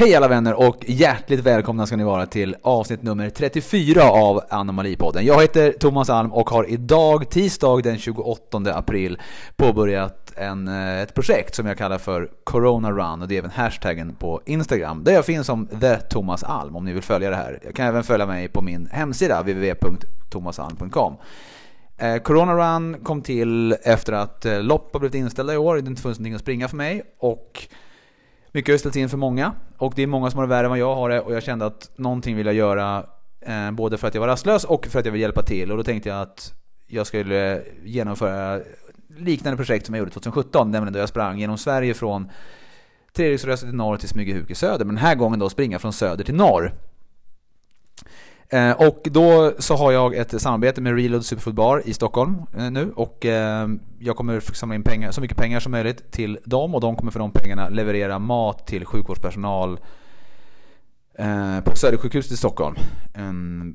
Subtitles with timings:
[0.00, 5.24] Hej alla vänner och hjärtligt välkomna ska ni vara till avsnitt nummer 34 av Anomalipodden.
[5.26, 9.18] Jag heter Thomas Alm och har idag, tisdag den 28 april,
[9.56, 13.50] påbörjat en, eh, ett projekt som jag kallar för Corona Run och det är även
[13.50, 17.36] hashtaggen på Instagram där jag finns som The Thomas Alm om ni vill följa det
[17.36, 17.60] här.
[17.64, 21.16] Jag kan även följa mig på min hemsida www.thomasalm.com.
[21.96, 25.82] Eh, Corona Run kom till efter att eh, lopp har blivit inställda i år, det
[25.82, 27.68] har inte funnits någonting att springa för mig och
[28.52, 29.52] mycket har ställts in för många.
[29.78, 31.20] Och det är många som har det värre än vad jag har det.
[31.20, 33.04] Och jag kände att någonting vill jag göra
[33.40, 35.70] eh, både för att jag var rastlös och för att jag vill hjälpa till.
[35.70, 36.54] Och då tänkte jag att
[36.86, 38.60] jag skulle genomföra
[39.16, 42.30] liknande projekt som jag gjorde 2017, nämligen då jag sprang genom Sverige från
[43.16, 46.24] Treriksröset i norr till Smygehuk i söder, men den här gången då springa från söder
[46.24, 46.74] till norr.
[48.50, 52.70] Eh, och då så har jag ett samarbete med Reload Superfood Bar i Stockholm eh,
[52.70, 53.68] nu och eh,
[53.98, 57.12] jag kommer samla in pengar, så mycket pengar som möjligt till dem och de kommer
[57.12, 59.78] för de pengarna leverera mat till sjukvårdspersonal
[61.18, 62.76] eh, på Södersjukhuset i Stockholm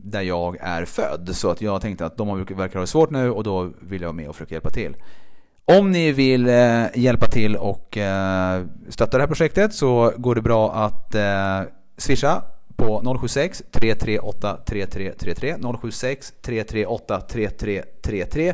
[0.03, 1.29] där jag är född.
[1.33, 4.07] Så att jag tänkte att de verkar ha det svårt nu och då vill jag
[4.07, 4.95] vara med och försöka hjälpa till.
[5.66, 10.41] Om ni vill eh, hjälpa till och eh, stötta det här projektet så går det
[10.41, 11.16] bra att
[11.97, 12.44] swisha
[12.75, 18.53] på 076 338 3333 076 338 3333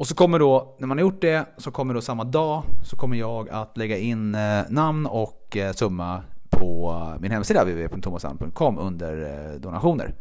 [0.00, 2.96] och så kommer då, när man har gjort det, så kommer då samma dag så
[2.96, 8.78] kommer jag att lägga in eh, namn och eh, summa på eh, min hemsida www.thomasand.com
[8.78, 10.14] under eh, donationer.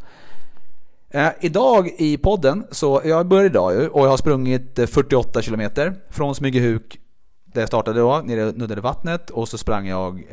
[1.39, 5.71] idag i podden, så jag börjar idag ju och jag har sprungit 48 km
[6.09, 6.99] från Smygehuk
[7.45, 10.23] där jag startade då, nere och nuddade vattnet och så sprang jag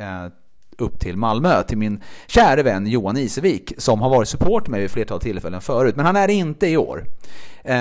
[0.79, 4.81] upp till Malmö till min kära vän Johan Isevik som har varit support med mig
[4.81, 5.97] vid flertal tillfällen förut.
[5.97, 7.05] Men han är inte i år.
[7.65, 7.75] Eh,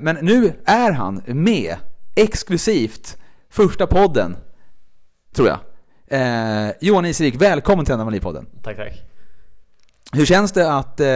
[0.00, 1.76] men nu är han med
[2.14, 3.18] exklusivt
[3.50, 4.36] första podden,
[5.34, 5.58] tror jag.
[6.06, 8.46] Eh, Johan Isevik, välkommen till Anomalipodden.
[8.62, 9.02] Tack, tack.
[10.12, 11.06] Hur känns det att, eh,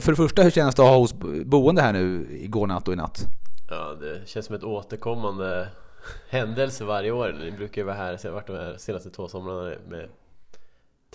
[0.00, 1.14] för det första, hur känns det att ha hos
[1.44, 3.26] boende här nu igår natt och i natt?
[3.70, 5.68] Ja, det känns som ett återkommande
[6.28, 7.36] händelse varje år.
[7.40, 10.08] Ni brukar ju vara här, jag har varit de senaste två somrarna med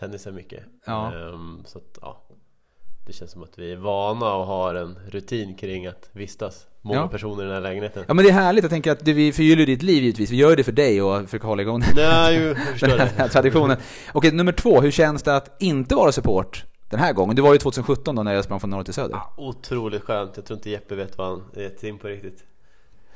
[0.01, 0.63] tennis är mycket.
[0.85, 1.11] Ja.
[1.15, 2.21] Um, så att, ja,
[3.05, 6.99] det känns som att vi är vana och har en rutin kring att vistas många
[6.99, 7.07] ja.
[7.07, 8.03] personer i den här lägenheten.
[8.07, 10.31] Ja men det är härligt, jag tänker att vi förgyller ditt liv givetvis.
[10.31, 13.77] Vi gör det för dig och försöker hålla igång Nej, ju, den här, här traditionen.
[14.13, 17.35] Okej, nummer två, hur känns det att inte vara support den här gången?
[17.35, 19.15] Du var ju 2017 då när jag sprang från norr till söder.
[19.15, 22.43] Ja, otroligt skönt, jag tror inte Jeppe vet vad han är in på riktigt.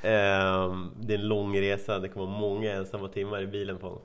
[0.04, 3.88] Um, det är en lång resa, det kommer vara många ensamma timmar i bilen på
[3.88, 4.02] honom.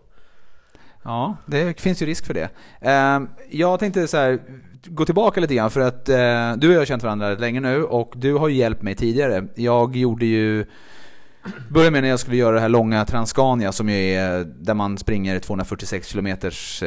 [1.03, 2.50] Ja, det finns ju risk för det.
[2.81, 4.41] Ehm, jag tänkte så här,
[4.84, 7.84] gå tillbaka lite grann för att eh, du och jag har känt varandra länge nu
[7.84, 9.47] och du har ju hjälpt mig tidigare.
[9.55, 10.66] Jag gjorde ju
[11.69, 14.99] Började med när jag skulle göra det här långa Transcania som ju är där man
[14.99, 16.37] springer 246 km eh,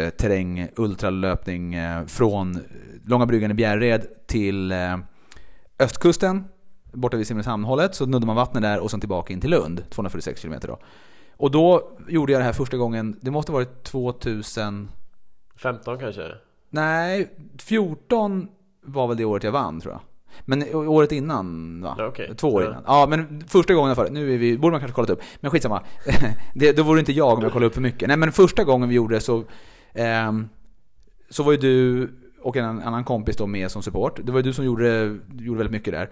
[0.09, 2.59] terräng, ultralöpning eh, från
[3.05, 4.73] Långa bryggan i Bjärred till
[5.79, 6.43] östkusten
[6.93, 10.41] borta vid Simrishamnhållet så nuddar man vattnet där och sen tillbaka in till Lund, 246
[10.41, 10.79] km då.
[11.43, 14.91] Och då gjorde jag det här första gången, det måste varit 2000...
[15.55, 16.21] 15 kanske?
[16.69, 18.47] Nej, 14
[18.85, 20.01] var väl det året jag vann tror jag.
[20.41, 22.07] Men året innan va?
[22.07, 22.33] Okay.
[22.35, 22.83] Två år innan.
[22.85, 25.21] Ja, men första gången för Nu är vi, borde man kanske kollat upp.
[25.39, 25.83] Men skitsamma.
[26.55, 28.07] det, då vore det inte jag om jag kollade upp för mycket.
[28.07, 29.43] Nej men första gången vi gjorde det så
[29.93, 30.31] eh,
[31.29, 32.09] Så var ju du
[32.41, 34.19] och en annan kompis då med som support.
[34.23, 36.09] Det var ju du som gjorde, gjorde väldigt mycket där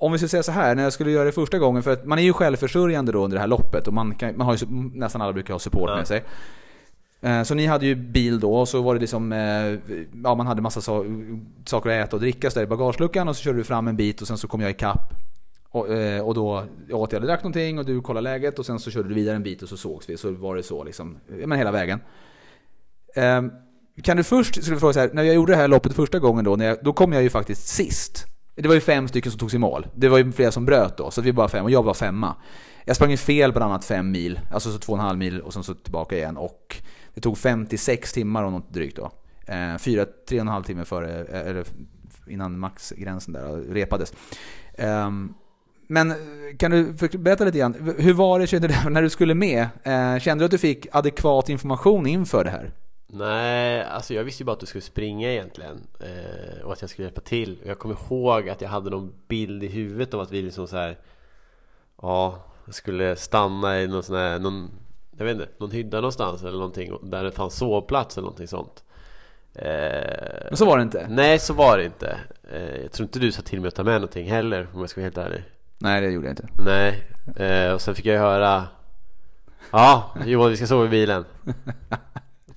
[0.00, 2.04] om vi ska säga så här, när jag skulle göra det första gången, för att
[2.04, 4.66] man är ju självförsörjande då under det här loppet och man, kan, man har ju,
[4.94, 5.96] nästan alla brukar ha support ja.
[5.96, 6.24] med sig.
[7.20, 9.94] Eh, så ni hade ju bil då och så var det liksom, eh,
[10.24, 11.04] ja man hade massa so
[11.64, 13.96] saker att äta och dricka så där i bagageluckan och så körde du fram en
[13.96, 15.12] bit och sen så kom jag ikapp.
[15.68, 18.90] Och, eh, och då åt jag drack någonting och du kollade läget och sen så
[18.90, 20.16] körde du vidare en bit och så sågs vi.
[20.16, 22.00] Så var det så liksom, men hela vägen.
[24.02, 26.44] Kan du först, skulle fråga så här, när jag gjorde det här loppet första gången
[26.44, 28.29] då, jag, då kom jag ju faktiskt sist.
[28.60, 29.86] Det var ju fem stycken som togs i mål.
[29.94, 31.94] Det var ju flera som bröt då, så vi var bara fem och jag var
[31.94, 32.36] femma.
[32.84, 35.40] Jag sprang ju fel bland annat fem mil, alltså så två och en halv mil
[35.40, 36.36] och sen så tillbaka igen.
[36.36, 36.76] Och
[37.14, 39.10] det tog 56 timmar och något drygt då.
[39.46, 41.64] Eh, fyra, tre och en halv timme före, eh, eller
[42.26, 44.12] innan maxgränsen där eh, repades.
[44.74, 45.34] Ehm,
[45.86, 46.16] men eh,
[46.58, 49.68] kan du berätta lite grann, hur var det kände du, när du skulle med?
[49.82, 52.72] Eh, kände du att du fick adekvat information inför det här?
[53.12, 56.90] Nej, alltså jag visste ju bara att du skulle springa egentligen eh, och att jag
[56.90, 57.58] skulle hjälpa till.
[57.64, 60.76] Jag kommer ihåg att jag hade någon bild i huvudet av att vi liksom så
[60.76, 60.98] här,
[62.02, 64.70] ja, skulle stanna i någon sån här, någon,
[65.18, 68.84] jag vet inte, någon hydda någonstans eller någonting där det fanns sovplats eller någonting sånt.
[69.54, 71.06] Eh, Men så var det inte?
[71.10, 72.16] Nej, så var det inte.
[72.52, 74.90] Eh, jag tror inte du sa till mig att ta med någonting heller om jag
[74.90, 75.44] ska vara helt ärlig.
[75.78, 76.48] Nej, det gjorde jag inte.
[76.64, 77.02] Nej,
[77.36, 78.68] eh, och sen fick jag höra
[79.72, 81.24] Ja, Johan vi ska sova i bilen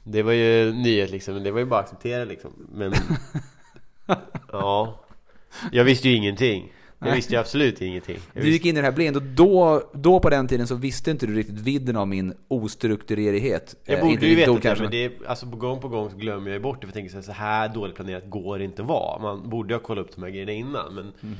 [0.03, 2.93] Det var ju nyhet liksom, men det var ju bara att acceptera liksom Men
[4.51, 4.99] Ja
[5.71, 7.15] Jag visste ju ingenting Jag Nej.
[7.15, 10.19] visste ju absolut ingenting jag Du gick in i det här blind och då, då
[10.19, 13.75] på den tiden så visste inte du riktigt vidden av min ostrukturerighet.
[13.85, 15.87] Jag Eh, borde inte ju veta det, kanske, men det är, alltså på gång på
[15.87, 17.95] gång så glömmer jag ju bort det för jag tänker så här, så här dåligt
[17.95, 21.13] planerat går det inte vara Man borde ha kollat upp de här grejerna innan men
[21.23, 21.35] Mm.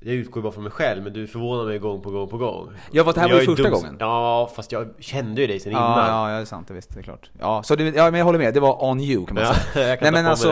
[0.00, 2.38] Jag utgår ju bara från mig själv men du förvånar mig gång på gång på
[2.38, 3.96] gång Ja, fast det här Jag var ju första dum- gången.
[4.00, 6.74] Ja, fast jag kände ju dig sen innan Ja, ja, ja, det är sant, det
[6.74, 7.30] visst, det är klart.
[7.40, 9.54] Ja, så det, ja, men jag håller med, det var on you kan man Ja,
[9.72, 9.96] säga.
[10.00, 10.48] Nej men alltså,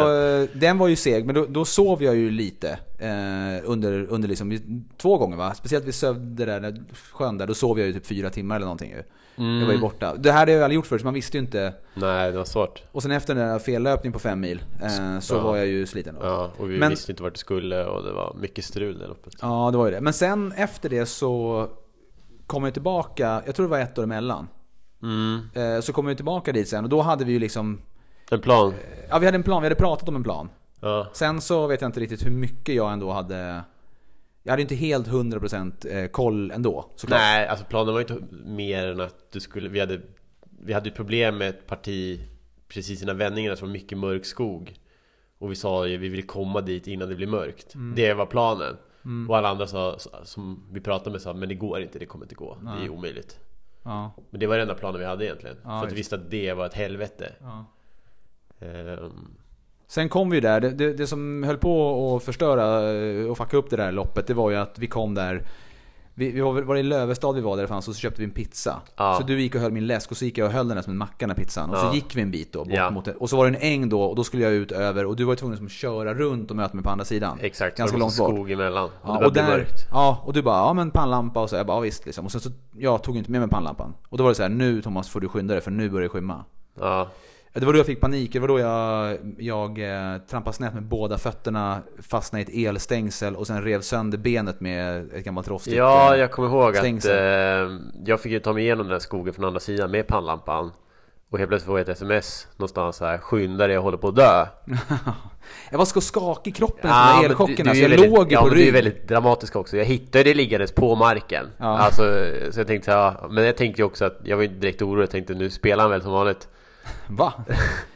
[0.53, 2.79] den var ju seg, men då, då sov jag ju lite
[3.65, 4.59] under, under liksom,
[4.97, 5.55] två gånger va?
[5.55, 6.83] Speciellt vid Sövde där,
[7.13, 9.03] sjön där, då sov jag ju typ fyra timmar eller någonting ju.
[9.37, 9.81] Jag var ju Mm.
[9.81, 10.15] borta.
[10.17, 11.75] Det här hade jag aldrig gjort förut, så man visste ju inte.
[11.95, 15.35] Nej, det var svårt Och sen efter den där fellöpningen på fem mil, eh, så
[15.35, 15.41] Ja.
[15.43, 16.27] var jag ju sliten då.
[16.27, 19.07] Ja, och vi Men- visste inte vart det skulle och det var mycket strul det
[19.07, 20.01] loppet Ja, det var ju det.
[20.01, 21.69] Men sen efter det så
[22.47, 24.49] kom jag tillbaka, jag tror det var ett år emellan.
[25.03, 25.41] mm.
[25.55, 27.81] Eh, så kom jag tillbaka dit sen och då hade vi ju liksom,
[28.31, 28.75] En plan
[29.11, 30.49] ja vi hade en plan, vi hade pratat om en plan.
[30.81, 33.65] Ja, Sen så vet jag inte riktigt hur mycket jag ändå hade
[34.43, 37.21] Jag hade inte helt 100% eh, koll ändå såklart.
[37.21, 40.01] Nej, alltså planen var ju inte mer än att du skulle, vi hade
[40.61, 42.21] Vi hade ju problem med ett parti
[42.69, 44.75] Precis innan vändningarna som var mycket mörk skog.
[45.39, 47.75] Och vi sa ju vi vill komma dit innan det blir mörkt.
[47.75, 47.95] Mm.
[47.97, 48.77] Det var planen.
[49.29, 52.25] Och alla andra sa, som vi pratade med sa Men det går inte, det kommer
[52.25, 52.59] inte gå.
[52.79, 53.41] Det är omöjligt.
[53.83, 55.57] Ja, Men det var den enda planen vi hade egentligen.
[55.65, 57.33] Ja, För att vi visste att det var ett helvete.
[57.41, 57.65] Ja.
[58.67, 59.35] Ehm,
[59.87, 63.57] Sen kom vi där, det, det, det som höll på att förstöra eh, och fucka
[63.57, 65.43] upp det där loppet Det var ju att vi kom där
[66.17, 68.21] vi, vi var, var det i Lövestad vi var där det fanns och så köpte
[68.21, 68.81] vi en pizza.
[68.97, 69.17] Ja.
[69.21, 70.83] Så du gick och höll min läsk och så gick jag och höll den där
[70.83, 71.71] som en macka den pizzan.
[71.71, 71.89] Och Ja.
[71.91, 72.91] så gick vi en bit då bort Ja.
[72.91, 73.15] mot det.
[73.15, 75.25] Och så var det en äng då och då skulle jag ut över och du
[75.25, 77.39] var tvungen att köra runt och möta mig på andra sidan.
[77.41, 78.31] Exakt, Ganska långt bort.
[78.31, 81.51] skog emellan Och Ja, började bli mörkt ja, och du bara ja men pannlampa och
[81.51, 81.57] så.
[81.57, 82.25] Jag bara ja, visst liksom.
[82.25, 83.95] Och sen så, jag tog inte med mig pannlampan.
[84.09, 86.03] Och då var det så här, nu Thomas får du skynda dig för nu börjar
[86.03, 86.45] det skymma.
[86.81, 87.09] Ja,
[87.61, 90.83] Det var då jag fick panik, det var då jag, jag eh, trampade snett med
[90.83, 95.75] båda fötterna, fastnade i ett elstängsel och sen rev sönder benet med ett gammalt rostigt
[95.75, 97.19] Ja, eh, jag kommer ihåg att stängsel.
[97.19, 100.73] eh, jag fick ju ta mig igenom den skogen från andra sidan med pannlampan.
[101.31, 104.17] Och helt plötsligt får jag ett sms någonstans här Skynda dig, jag håller på att
[104.17, 104.47] dö.
[105.71, 108.31] Jag var så skakig i kroppen efter den men där elchocken, alltså, jag väldigt, låg
[108.31, 109.77] ju ja, på men du är väldigt dramatisk också.
[109.77, 111.47] Jag hittade det liggandes på marken.
[111.59, 111.79] Ja.
[111.79, 112.03] Alltså,
[112.51, 115.03] så jag tänkte ja, Men jag tänkte ju också att Jag var inte direkt orolig
[115.03, 116.49] Jag tänkte nu spelar han väl som vanligt
[117.09, 117.35] Va?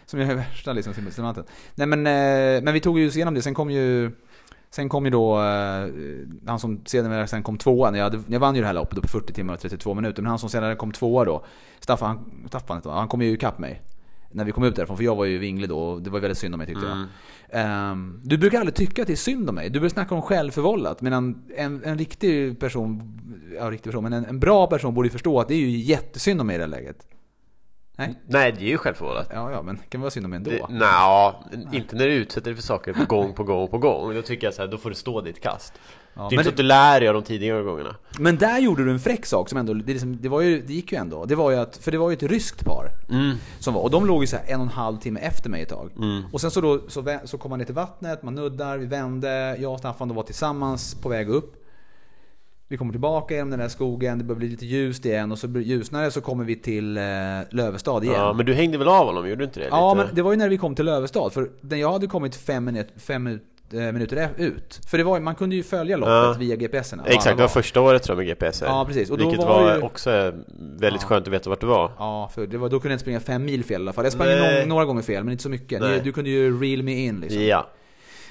[0.07, 1.45] Som jag är värsta liksom simultanten.
[1.75, 4.11] Nej men, eh, men vi tog ju oss igenom det, sen kom ju
[4.71, 5.89] Sen kom ju då, eh,
[6.47, 9.33] han som senare sen kom tvåa, jag, jag vann ju det här loppet på 40
[9.33, 11.45] timmar och 32 minuter, men han som senare kom tvåa då,
[11.81, 13.83] Staffan, han, Staffan han, kom ju ikapp mig.
[14.31, 16.39] När vi kom ut därifrån, för jag var ju vinglig då och det var väldigt
[16.39, 16.99] synd om mig tyckte Mm.
[16.99, 17.61] jag.
[17.61, 20.23] Ehm, du brukar aldrig tycka att det är synd om mig, du brukar snacka om
[20.23, 23.21] självförvållat, medan en, en riktig person,
[23.59, 25.79] ja riktig person, men en, en bra person borde ju förstå att det är ju
[25.79, 27.07] jättesynd om mig i det här läget.
[27.99, 28.15] Nej?
[28.27, 30.51] Nej, det är ju självförvållat Ja, ja, men det kan vara synd om ändå.
[30.51, 31.35] det, Nja,
[31.73, 34.47] inte när du utsätter dig för saker på gång på gång på gång Då tycker
[34.47, 35.73] jag så här, då får du stå ditt kast
[36.15, 38.59] Ja, Det är inte så att du lär dig av de tidigare gångerna men där
[38.59, 40.99] gjorde du en fräck sak som ändå, det, liksom, det, var ju, det gick ju
[40.99, 41.25] ändå.
[41.25, 42.91] Det var ju att, för det var ju ett ryskt par.
[43.11, 43.37] mm.
[43.59, 45.69] Som var, och de låg ju så en och en halv timme efter mig ett
[45.69, 45.91] tag.
[45.99, 46.23] Mm.
[46.33, 49.57] Och sen så, då, så, så kom man ner till vattnet, man nuddar, vi vände,
[49.61, 51.68] jag och Staffan då var tillsammans på väg upp.
[52.71, 55.49] Vi kommer tillbaka genom den där skogen, det börjar bli lite ljust igen och så
[55.49, 57.03] blir det ljusnare så kommer vi till eh,
[57.51, 58.17] Lövestad igen.
[58.17, 59.67] Ja, men du hängde väl av honom, gjorde du inte det?
[59.71, 60.07] Ja, lite?
[60.07, 61.33] men det var ju när vi kom till Lövestad.
[61.33, 63.39] För när jag hade kommit fem, minut, fem eh,
[63.73, 64.81] minuter ut.
[64.89, 66.37] För det var, man kunde ju följa loppet Ja.
[66.39, 67.05] via GPSerna.
[67.07, 69.11] Exakt, det var första året tror jag med GPS Ja, precis.
[69.11, 70.11] Och Vilket var var, ju- också
[70.59, 71.09] väldigt Ja.
[71.09, 73.21] skönt att veta vart du var Ja, för det var, då kunde jag inte springa
[73.21, 74.05] fem mil fel i alla fall.
[74.05, 74.67] Jag sprang Nej.
[74.67, 75.81] några, gånger fel, men inte så mycket.
[75.81, 75.99] Nej.
[75.99, 77.43] Du, du kunde ju reel me in liksom.
[77.43, 77.67] Ja,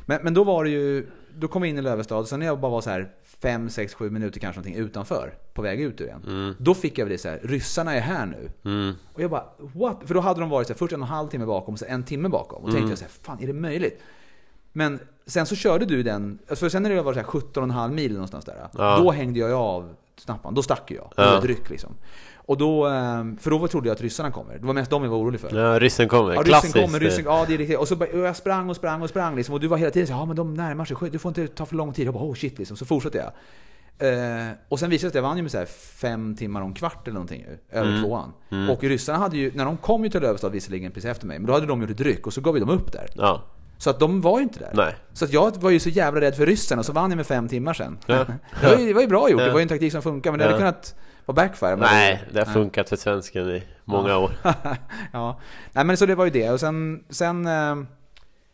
[0.06, 1.08] Men, men då var det ju,
[1.40, 3.94] då kom vi in i Lövestad, sen när jag bara var så här 5, 6,
[3.94, 6.24] 7 minuter kanske någonting utanför, på väg ut ur igen.
[6.28, 8.50] mm, Då fick jag väl det så här, ryssarna är här nu.
[8.72, 9.98] mm, Och jag bara, what?
[10.06, 11.80] För då hade de varit så här, först en och en halv timme bakom, och
[11.80, 12.58] sen en timme bakom.
[12.58, 12.90] Och tänkte Mm.
[12.90, 14.02] jag så här, fan är det möjligt?
[14.74, 17.92] Men sen så körde du den, alltså för sen när det var så här 17,5
[17.94, 18.68] mil någonstans där.
[18.78, 18.98] Ja.
[18.98, 21.14] Då hängde jag av snappan, då stack jag.
[21.18, 21.38] Ja.
[21.38, 21.94] ett ryck liksom.
[22.48, 24.58] Och då, ehm, för då trodde jag att ryssarna kommer.
[24.58, 25.58] Det var mest de jag var orolig för.
[25.60, 27.78] ja ryssen kommer, Ja, ryssen klassiskt kommer, ryssen, ja det är riktigt.
[27.78, 29.54] Och så och jag sprang och sprang och sprang liksom.
[29.54, 31.48] Och du var hela tiden så här, ja men de närmar sig, du får inte
[31.48, 32.08] ta för lång tid.
[32.08, 32.78] Jag bara, oh shit liksom.
[32.78, 33.32] Så fortsatte jag.
[34.00, 35.66] Eh, och sen visade det sig att jag vann ju med så
[36.02, 38.04] fem timmar en kvart eller någonting ju, över Mm.
[38.04, 38.34] tvåan.
[38.52, 38.70] Mm.
[38.70, 41.48] Och ryssarna hade ju, när de kom ju till Lövestad visserligen precis efter mig, men
[41.48, 43.08] då hade de gjort ett ryck och så gav vi dem upp där.
[43.16, 43.44] Ja,
[43.78, 44.72] Så att de var ju inte där.
[44.74, 47.18] nej Så att jag var ju så jävla rädd för ryssen och så vann jag
[47.18, 47.98] med fem timmar sen.
[48.06, 48.26] Ja.
[48.62, 49.46] det, var ju, det var ju bra gjort, Ja.
[49.48, 50.96] det var ju en taktik som funkar, men det hade kunnat
[51.28, 51.76] vara backfire.
[51.76, 54.32] Nej, det har funkat för svensken i många år
[55.12, 55.40] ja.
[55.74, 56.50] Nej men så det var ju det.
[56.50, 57.76] Och sen, sen, eh,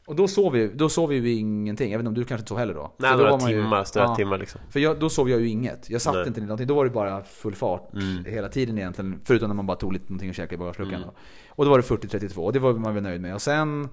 [0.06, 2.42] Och då sov, vi, då sov vi ju ingenting, jag vet inte om du kanske
[2.42, 2.92] inte sov heller då?
[2.98, 4.62] Nej, För då några var man ju- timmar, stöt ja, timmar liksom.
[4.70, 5.90] För jag, då sov jag ju inget.
[5.90, 6.28] Jag satt Nej.
[6.28, 6.68] inte ner någonting.
[6.68, 8.26] Då var det bara full fart Mm.
[8.26, 9.20] hela tiden egentligen.
[9.26, 10.96] Förutom när man bara tog lite någonting och käkade i bagageluckan.
[10.96, 11.08] Mm.
[11.08, 11.14] då.
[11.50, 13.34] Och då var det 40-32 och det var man väl nöjd med.
[13.34, 13.90] Och sen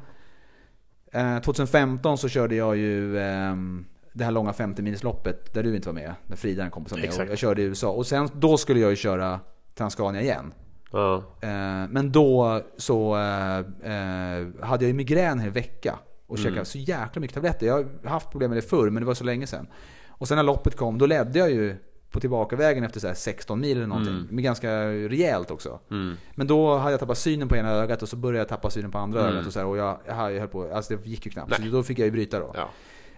[1.13, 5.89] eh, 2015 så körde jag ju ehm, det här långa 50 milsloppet där du inte
[5.89, 6.15] var med.
[6.27, 7.31] Där Frida en kompis var med.
[7.31, 7.91] Jag körde i USA.
[7.91, 9.41] Och sen då skulle jag ju köra
[9.75, 10.55] Transcania igen.
[10.93, 11.17] Ja.
[11.41, 11.49] Eh,
[11.91, 15.99] men då så eh, eh, hade jag ju migrän en vecka.
[16.27, 16.51] Och Mm.
[16.51, 17.67] käkade så jäkla mycket tabletter.
[17.67, 17.75] Jag
[18.05, 19.67] har haft problem med det förr, men det var så länge sedan.
[20.09, 21.77] Och sen när loppet kom, då ledde jag ju
[22.11, 24.15] på tillbakavägen efter så här 16 mil eller någonting.
[24.15, 24.29] Mm.
[24.31, 25.81] Men ganska rejält också.
[25.91, 26.17] Mm.
[26.35, 28.91] Men då hade jag tappat synen på ena ögat och så började jag tappa synen
[28.91, 29.33] på andra Mm.
[29.33, 29.47] ögat.
[29.47, 31.51] Och, så här, och jag, jag, höll på, alltså det gick ju knappt.
[31.59, 31.69] Nej.
[31.71, 32.53] Så då fick jag ju bryta då.
[32.55, 32.69] Ja.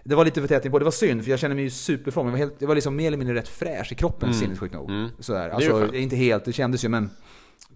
[0.03, 2.25] Det var lite förtätning på, det var synd för jag kände mig ju superform.
[2.25, 4.39] Jag var, helt, jag var liksom mer eller mindre rätt fräsch i kroppen Mm.
[4.39, 4.89] sinnessjukt nog.
[4.89, 5.09] Mm.
[5.19, 5.49] Sådär.
[5.49, 7.09] Alltså, inte helt, det kändes ju men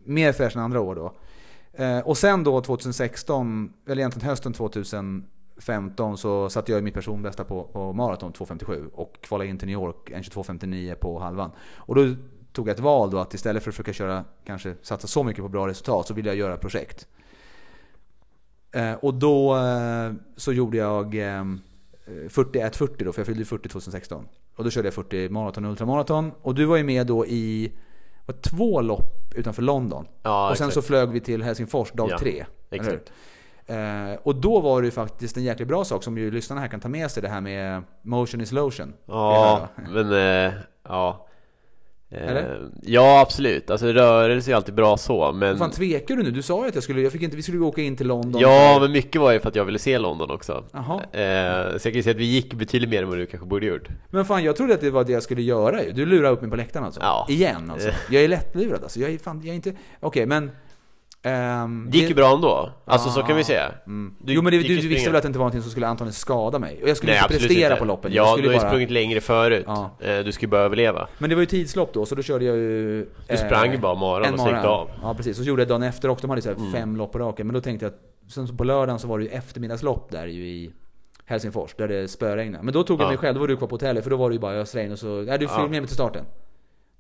[0.04, 1.14] mer fräsch än andra år då.
[1.84, 7.64] Eh, och sen då 2016, eller egentligen hösten 2015 så satte jag mitt personbästa på,
[7.64, 11.52] på maraton 2.57 och kvalade in till New York en 22.59 på halvan.
[11.76, 12.16] Och då
[12.54, 15.44] tog jag ett val då att istället för att försöka köra, kanske satsa så mycket
[15.44, 17.08] på bra resultat så ville jag göra projekt.
[18.72, 21.44] Eh, och då eh, så gjorde jag eh,
[22.08, 24.28] 41-40 då, för jag fyllde ju 40 2016.
[24.56, 26.32] Och då körde jag 40 maraton och ultramaraton.
[26.42, 27.74] Och du var ju med då i
[28.26, 30.08] var två lopp utanför London.
[30.24, 30.86] Ja, och sen exakt.
[30.86, 32.46] så flög vi till Helsingfors dag Ja, tre.
[32.70, 33.12] Exakt.
[33.66, 36.68] Eh, och då var det ju faktiskt en jäkligt bra sak som ju lyssnarna här
[36.68, 38.94] kan ta med sig, det här med motion is lotion.
[39.06, 41.27] Ja, men eh, ja.
[42.10, 42.70] Eh, Eller?
[42.82, 43.70] Ja, absolut.
[43.70, 45.58] Alltså rörelse är alltid bra så, men...
[45.58, 46.32] Fan tvekar du nu?
[46.32, 48.42] Du sa ju att jag skulle, jag fick inte, vi skulle åka in till London.
[48.42, 50.64] Ja, men mycket var ju för att jag ville se London också.
[50.72, 50.96] Jaha.
[51.04, 53.48] Eh, så jag kan ju säga att vi gick betydligt mer än vad du kanske
[53.48, 53.88] borde gjort.
[54.10, 55.92] Men fan jag trodde att det var det jag skulle göra ju.
[55.92, 57.02] Du lurar upp mig på läktaren alltså?
[57.02, 57.26] Ja.
[57.30, 57.90] Igen alltså?
[58.10, 59.00] Jag är lättlurad alltså.
[59.00, 59.74] Jag är fan, jag är inte...
[60.00, 60.52] Okej men...
[61.24, 62.70] ehm, Det gick ju bra ändå.
[62.86, 63.72] Alltså så kan vi säga.
[63.86, 64.16] Mm.
[64.20, 65.88] Du jo men det, du, du visste väl att det inte var någonting som skulle
[65.88, 66.80] antagligen skada mig?
[66.84, 67.80] Och jag skulle Nej, inte prestera inte.
[67.80, 68.12] på loppen.
[68.14, 68.70] Ja, skulle du har ju bara...
[68.70, 69.64] sprungit längre förut.
[69.68, 69.92] Ja.
[70.00, 71.08] Eh, Du ju bara överleva.
[71.18, 73.06] Men det var ju tidslopp då, så då körde jag ju...
[73.28, 73.96] Du sprang ju bara
[74.28, 74.90] en och så gick av.
[75.02, 76.22] Ja precis, och så gjorde jag dagen efter också.
[76.28, 76.72] De hade så Mm.
[76.72, 77.48] fem lopp på raken.
[77.48, 78.00] Men då tänkte jag att...
[78.34, 80.72] Sen på lördagen så var det ju eftermiddagslopp där ju i
[81.26, 82.64] Helsingfors, där det spöregnade.
[82.64, 83.10] Men då tog jag Ja.
[83.10, 84.92] mig själv, då var du kvar på hotellet, för då var det ju bara ösregn
[84.92, 85.08] och så...
[85.22, 86.26] Nej, du följde med mig till starten.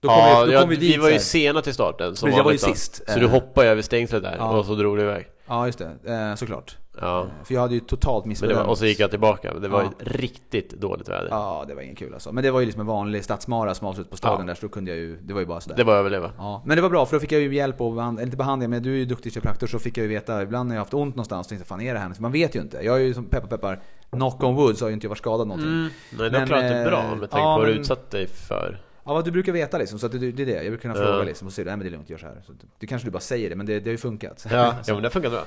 [0.01, 1.19] Då kom, Ja, vi, då ja, kom vi vi, dit var ju så här.
[1.19, 2.67] sena till starten som jag var ju vanligt då.
[2.67, 3.01] sist.
[3.07, 3.31] Så du Eh.
[3.31, 4.57] hoppade över stängslet där Ja.
[4.57, 5.27] och så drog du iväg.
[5.47, 6.13] Ja, just det.
[6.29, 6.77] Eh, såklart.
[7.01, 7.21] Ja.
[7.21, 8.59] Eh, För jag hade ju totalt Men det missbedömt.
[8.59, 9.53] var, och så gick jag tillbaka.
[9.53, 9.89] Det var Ja.
[9.99, 11.27] ju riktigt dåligt väder.
[11.31, 12.31] Ja, det var ingen kul alltså.
[12.31, 14.45] Men det var ju liksom en vanlig stadsmara som avslut på stadion Ja.
[14.47, 15.17] där, så då kunde jag ju...
[15.21, 15.77] Det var ju bara sådär.
[15.77, 16.31] Det var överleva.
[16.37, 18.69] Ja, men det var bra för då fick jag ju hjälp och behandling, inte behandling
[18.69, 20.93] men du är ju duktig kiropraktor så fick jag ju veta ibland när jag haft
[20.93, 22.77] ont någonstans tänkte jag fan är det här för man vet ju inte.
[22.81, 25.17] Jag är ju som peppar peppar knock on wood så har ju inte jag varit
[25.17, 25.71] skadad någonting.
[25.71, 25.81] Mm.
[25.81, 27.81] Nej, det Men, har klarat dig bra eh, med tanke ja, på vad du men-
[27.81, 28.79] utsatt dig för.
[29.07, 30.51] Ja vad du brukar veta liksom så det, det är det.
[30.51, 31.11] Jag brukar kunna Ja.
[31.11, 32.41] fråga liksom och säga nej men det är lugnt, gör så här.
[32.45, 34.45] Så det kanske du bara säger det men det, det har ju funkat.
[34.51, 35.45] Ja, ja men det funkar bra.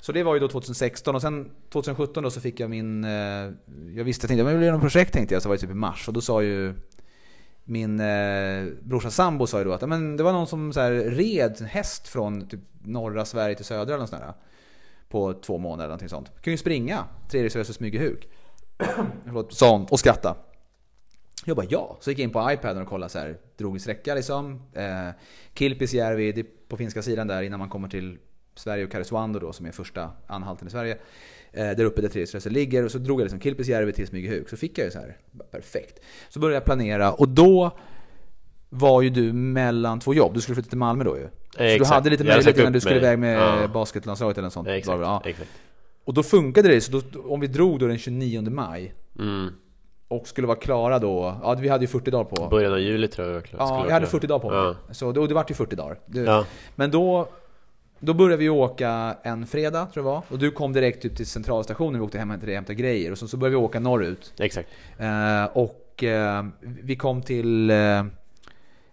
[0.00, 3.04] så det var ju då 2016 och sen 2017 då så fick jag min...
[3.04, 3.10] Eh,
[3.94, 5.70] jag visste, jag tänkte jag vill göra något projekt tänkte jag så var det typ
[5.70, 6.74] i mars och då sa ju
[7.64, 10.80] min eh, brorsa sambo sa ju då att ja, men det var någon som så
[10.80, 14.32] här, red häst från typ norra Sverige till södra eller något sånt där,
[15.08, 16.32] På två månader eller någonting sånt.
[16.42, 18.28] Kan ju springa tredje Södra Smygehuk.
[19.24, 20.36] Förlåt, sa hon och skratta.
[21.44, 21.96] Jag bara ja.
[22.00, 23.36] Så gick jag in på iPaden och kollade så här.
[23.56, 24.62] Drog en sträcka liksom.
[24.72, 25.08] Eh,
[25.54, 28.18] Kilpisjärvi, på finska sidan där innan man kommer till
[28.54, 30.96] Sverige och Karesuando då som är första anhalten i Sverige.
[31.52, 32.84] Eh, där uppe där tredje ligger.
[32.84, 34.48] Och så drog jag liksom Kilpisjärvi till Smygehuk.
[34.48, 35.16] Så fick jag ju så här.
[35.50, 36.00] Perfekt.
[36.28, 37.78] Så började jag planera och då
[38.68, 40.34] var ju du mellan två jobb.
[40.34, 41.28] Du skulle flytta till Malmö då ju.
[41.78, 43.68] Så du hade lite möjlighet innan du skulle iväg med Ja.
[43.68, 44.68] basketlandslaget eller något sånt.
[44.68, 45.22] Exakt, Ja.
[45.24, 45.50] exakt.
[46.04, 46.80] Och då funkade det.
[46.80, 49.52] Så då, om vi drog då den 29 maj Mm.
[50.08, 51.38] Och skulle vara klara då.
[51.42, 52.48] Ja, vi hade ju 40 dagar på.
[52.48, 54.10] Början av juli tror jag skulle Ja, vara jag hade klar.
[54.20, 54.58] 40 dagar på mig.
[54.88, 54.94] Ja.
[54.94, 55.98] Så då, det vart ju 40 dagar.
[56.06, 56.44] Det, Ja.
[56.74, 57.28] Men då,
[58.00, 60.22] då började vi åka en fredag, tror jag var.
[60.28, 63.12] Och du kom direkt ut till centralstationen, vi åkte hem till dig och hämtade grejer.
[63.12, 64.32] Och så, så började vi åka norrut.
[64.38, 64.68] Exakt.
[64.98, 68.04] Eh, och eh, vi kom till, eh,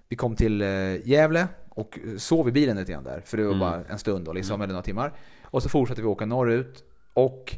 [0.10, 3.22] vi kom till eh, Gävle och sov i bilen lite grann där.
[3.26, 3.60] För det var Mm.
[3.60, 5.12] bara en stund då, liksom, eller några timmar.
[5.44, 6.84] Och så fortsatte vi åka norrut.
[7.14, 7.56] Och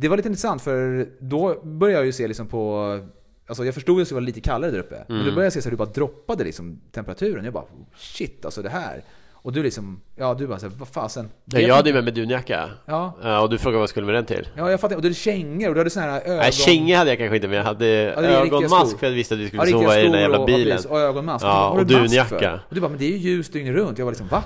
[0.00, 2.98] det var lite intressant för då började jag ju se liksom på
[3.46, 5.04] Alltså jag förstod ju att det var lite kallare där uppe.
[5.08, 5.34] Men då Mm.
[5.34, 7.44] började jag se så att du bara droppade liksom temperaturen.
[7.44, 7.64] Jag bara
[7.96, 9.04] shit alltså det här.
[9.32, 11.28] Och du liksom, ja du bara såhär, vad fasen.
[11.44, 12.70] Ja, jag hade ju med mig dunjacka.
[12.86, 14.48] Ja, Ja, och du frågade vad jag skulle med den till?
[14.56, 14.96] ja jag fattar.
[14.96, 16.36] Och du hade kängor och du hade såna här ögon...
[16.36, 19.40] Nej, kängor hade jag kanske inte men jag hade riktiga ögonmask för jag visste att
[19.40, 20.68] vi Ja, skulle riktiga sova i den där jävla och, bilen.
[20.68, 21.44] Ja, precis, och ögonmask.
[21.44, 22.60] Ja, och mask dunjacka.
[22.68, 23.98] Och du bara, men det är ju ljus dygnet runt.
[23.98, 24.42] Jag var liksom, va?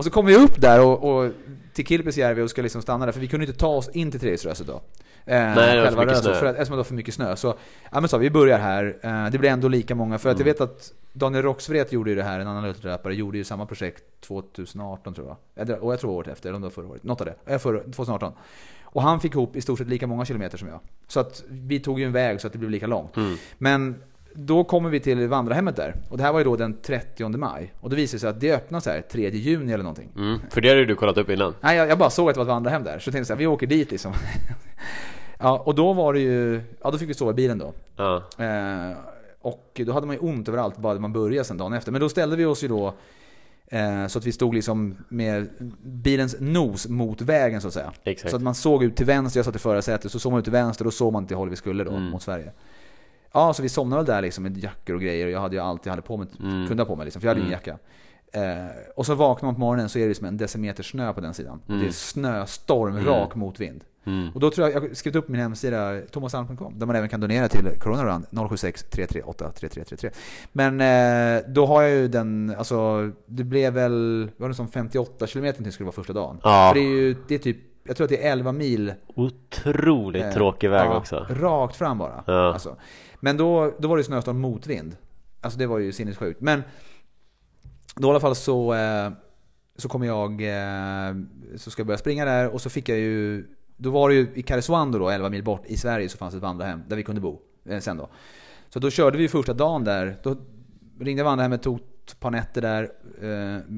[0.00, 1.32] Och så kom vi upp där och, och
[1.72, 4.20] till Kilpisjärvi och ska liksom stanna där, för vi kunde inte ta oss in till
[4.20, 4.72] Treriksröset då.
[4.72, 6.34] Eh, det var för mycket Röset, snö.
[6.34, 7.36] För att, eftersom det var för mycket snö.
[7.36, 7.54] Så,
[7.92, 8.96] ja men så, vi börjar här.
[9.02, 10.46] Eh, det blir ändå lika många, för att Mm.
[10.48, 13.66] jag vet att Daniel Roxvret gjorde ju det här, en annan ultralöpare, gjorde ju samma
[13.66, 15.82] projekt 2018 tror jag.
[15.82, 17.02] Och jag tror året efter, eller om det var förra året.
[17.04, 17.34] Något av det.
[17.52, 18.32] Eh, förra, 2018.
[18.82, 20.80] Och han fick ihop i stort sett lika många kilometer som jag.
[21.08, 23.16] Så att vi tog ju en väg så att det blev lika långt.
[23.16, 23.36] Mm.
[23.58, 24.02] Men
[24.46, 25.94] då kommer vi till vandrarhemmet där.
[26.08, 27.72] Och det här var ju då den 30 maj.
[27.80, 30.08] Och då visade det sig att det öppnade så här 3 juni eller någonting.
[30.16, 30.38] Mm.
[30.50, 31.54] För det hade du kollat upp innan.
[31.60, 32.98] Nej, jag, jag bara såg att det var ett vandrarhem där.
[32.98, 34.12] Så jag tänkte så här, vi åker dit liksom.
[35.38, 36.62] ja, och då var det ju...
[36.82, 37.72] Ja, då fick vi sova i bilen då.
[37.96, 38.16] Ja.
[38.44, 38.96] Eh,
[39.40, 41.92] och då hade man ju ont överallt bara man började sen dagen efter.
[41.92, 42.94] Men då ställde vi oss ju då
[43.66, 45.48] eh, så att vi stod liksom med
[45.82, 47.92] bilens nos mot vägen så att säga.
[48.04, 48.30] Exakt.
[48.30, 50.44] Så att man såg ut till vänster, jag satt i förarsätet, så såg man ut
[50.44, 52.02] till vänster och då såg man till håll vi skulle då, Mm.
[52.04, 52.52] mot Sverige.
[53.32, 55.62] Ja, så vi somnade väl där liksom med jackor och grejer och jag hade ju
[55.62, 56.68] allt jag hade på mig, Mm.
[56.68, 57.78] kunde ha på mig liksom, för jag hade ingen jacka.
[58.32, 61.20] Eh, och så vaknar man på morgonen så är det som en decimeter snö på
[61.20, 61.60] den sidan.
[61.66, 63.84] Och det är snöstorm, rak motvind.
[64.04, 64.28] Mm.
[64.34, 67.20] Och då tror jag, jag har skrivit upp min hemsida thomasalm.com där man även kan
[67.20, 70.10] donera till Corona Run 076 338 3333.
[70.52, 75.26] Men eh, då har jag ju den, alltså det blev väl, var det som 58
[75.26, 76.40] km till skulle vara första dagen.
[76.42, 76.70] Ja.
[76.74, 78.92] För det är ju, det är typ, jag tror att det är 11 mil.
[79.06, 81.26] Otroligt eh, tråkig väg ja, också.
[81.30, 82.24] Rakt fram bara.
[82.26, 82.52] Ja.
[82.52, 82.76] Alltså.
[83.20, 84.96] Men då, då var det snöstorm motvind.
[85.40, 86.40] Alltså det var ju sinnessjukt.
[86.40, 86.62] Men
[87.96, 89.10] då i alla fall så, eh,
[89.76, 91.16] så kommer jag, eh,
[91.56, 93.46] så ska jag börja springa där och så fick jag ju,
[93.76, 96.42] då var det ju i Karesuando då, 11 mil bort i Sverige, så fanns ett
[96.42, 98.08] vandrarhem där vi kunde bo eh, sen då.
[98.68, 100.36] Så då körde vi första dagen där, då
[101.00, 102.92] ringde vandrarhemmet, tog ett par nätter där,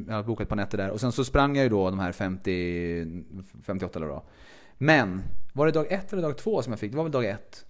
[0.06, 1.98] jag hade bokat ett par nätter där och sen så sprang jag ju då de
[1.98, 3.24] här 50,
[3.66, 4.24] 58 eller då.
[4.78, 5.22] Men,
[5.52, 6.90] var det dag ett eller dag två som jag fick?
[6.90, 7.66] Det var väl dag ett.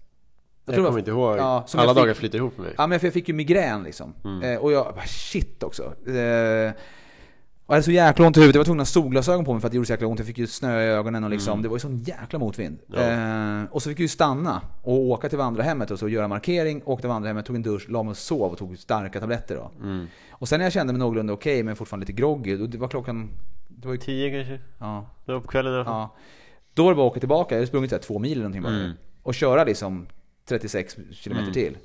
[0.65, 1.39] Jag, det kommer inte ihåg.
[1.39, 2.75] Ja, Alla jag fick- dagar flyter ihop för mig.
[2.79, 4.15] Ja men för jag fick ju migrän liksom.
[4.43, 5.83] Eh, och jag bara shit också.
[5.83, 6.73] Eh,
[7.67, 9.53] och jag hade så jäkla ont i huvudet, jag var tvungen att ha solglasögon på
[9.53, 10.19] mig för att det gjorde så jäkla ont.
[10.21, 12.79] Jag fick ju snö i ögonen och liksom, det var ju sån jäkla motvind.
[12.87, 13.01] Ja.
[13.01, 16.83] Eh, och så fick jag ju stanna och åka till vandrarhemmet och så göra markering,
[16.85, 19.71] åkte till vandrarhemmet, tog en dusch, la mig och sov och tog starka tabletter då.
[19.83, 20.07] Mm.
[20.31, 22.89] Och sen när jag kände mig någorlunda okej men fortfarande lite groggy, då- det var
[22.89, 23.31] klockan,
[23.69, 24.61] det var ju, Tio kanske?
[24.79, 25.95] ja, Det var på kvällen i alla fall.
[25.95, 26.15] ja.
[26.75, 28.41] Då var det bara att åka tillbaka, jag hade sprungit så här två mil eller
[28.43, 28.73] någonting bara.
[28.75, 28.93] Mm.
[29.23, 30.07] Och köra liksom
[30.59, 31.53] 36 kilometer Mm.
[31.53, 31.79] till.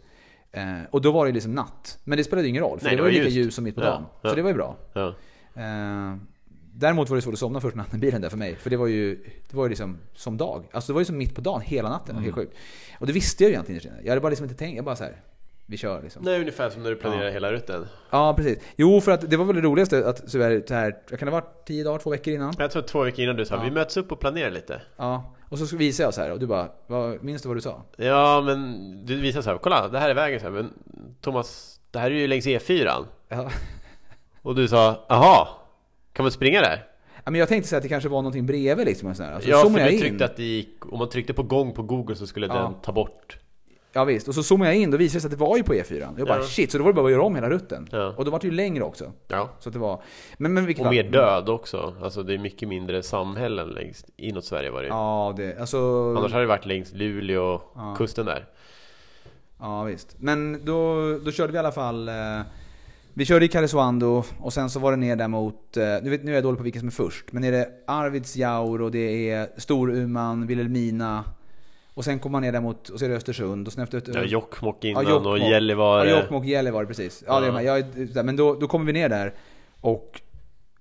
[0.51, 1.99] Eh, och då var det liksom natt.
[2.03, 3.37] Men det spelade ingen roll, för Nej, det var ju lika ljust.
[3.37, 4.05] ljus som mitt på Ja, dagen.
[4.21, 4.29] ja.
[4.29, 4.75] Så det var ju bra.
[4.93, 5.07] Ja.
[5.55, 6.15] Eh,
[6.73, 8.55] däremot var det svårt att somna första natten i bilen där för mig.
[8.55, 9.15] För det var ju,
[9.49, 10.63] det var ju liksom som dag.
[10.71, 12.11] Alltså det var ju som mitt på dagen hela natten.
[12.15, 12.23] Mm.
[12.23, 12.53] Helt sjukt.
[12.99, 13.93] Och det visste jag ju egentligen.
[14.03, 15.21] Jag hade bara liksom inte tänkt, jag bara så här.
[15.69, 16.23] Vi kör liksom.
[16.23, 17.31] Nej, ungefär som när du planerar Ja.
[17.31, 17.85] hela rutten.
[18.09, 18.57] Ja, precis.
[18.75, 20.61] Jo, för att det var väl det roligaste att så här,
[21.17, 22.53] kan det ha varit 10 dagar, två veckor innan?
[22.59, 23.63] Jag tror två veckor innan du sa Ja.
[23.63, 24.81] vi möts upp och planerar lite.
[24.97, 25.33] Ja.
[25.49, 27.83] Och så visade jag så här och du bara, vad, minns du vad du sa?
[27.97, 30.73] Ja, men du visar så här, kolla det här är vägen så här, men
[31.21, 33.05] Thomas, det här är ju längs E4.
[33.29, 33.49] Ja.
[34.41, 35.59] Och du sa, aha,
[36.13, 36.85] kan man springa där?
[37.23, 39.09] Ja, men jag tänkte så här att det kanske var någonting bredvid liksom.
[39.09, 39.31] och sådär.
[39.33, 39.99] Alltså, ja, för du in.
[39.99, 42.53] tryckte att det gick, om man tryckte på gång på Google så skulle Ja.
[42.53, 43.37] den ta bort.
[43.97, 45.63] Ja visst, och så zoomade jag in, då visade det sig att det var ju
[45.63, 46.13] på E4.
[46.17, 46.43] Jag bara Ja.
[46.43, 47.87] shit, så då var det bara att göra om hela rutten.
[47.91, 48.13] Ja.
[48.17, 49.11] Och då var det ju längre också.
[49.27, 49.49] Ja.
[49.59, 50.01] Så det var...
[50.37, 51.93] Men, men vilket Och mer död också.
[52.03, 54.87] Alltså det är mycket mindre samhällen längs inåt Sverige var det.
[54.87, 55.77] Ja, det, alltså...
[56.17, 57.95] Annars hade det varit längs Luleå Ja.
[57.97, 58.45] kusten där.
[59.59, 60.15] Ja visst.
[60.19, 62.09] Men då, då körde vi i alla fall...
[62.09, 62.13] Eh,
[63.13, 65.77] vi körde i Karesuando och sen så var det ner där mot...
[65.77, 67.31] Eh, nu, vet, nu är jag dålig på vilken som är först.
[67.31, 71.23] Men är det Arvidsjaur och det är Storuman, Vilhelmina.
[71.97, 72.89] Och sen kommer man ner där mot...
[72.89, 74.01] Och så är det Östersund och sen efter...
[74.13, 75.31] Ja, Jokkmokk innan Ja, Jokkmokk.
[75.31, 76.09] och Gällivare.
[76.09, 77.23] Ja, Jokkmokk, Gällivare precis.
[77.27, 77.77] Ja, det är, Ja.
[78.15, 79.33] jag, men då, då kommer vi ner där
[79.81, 80.21] och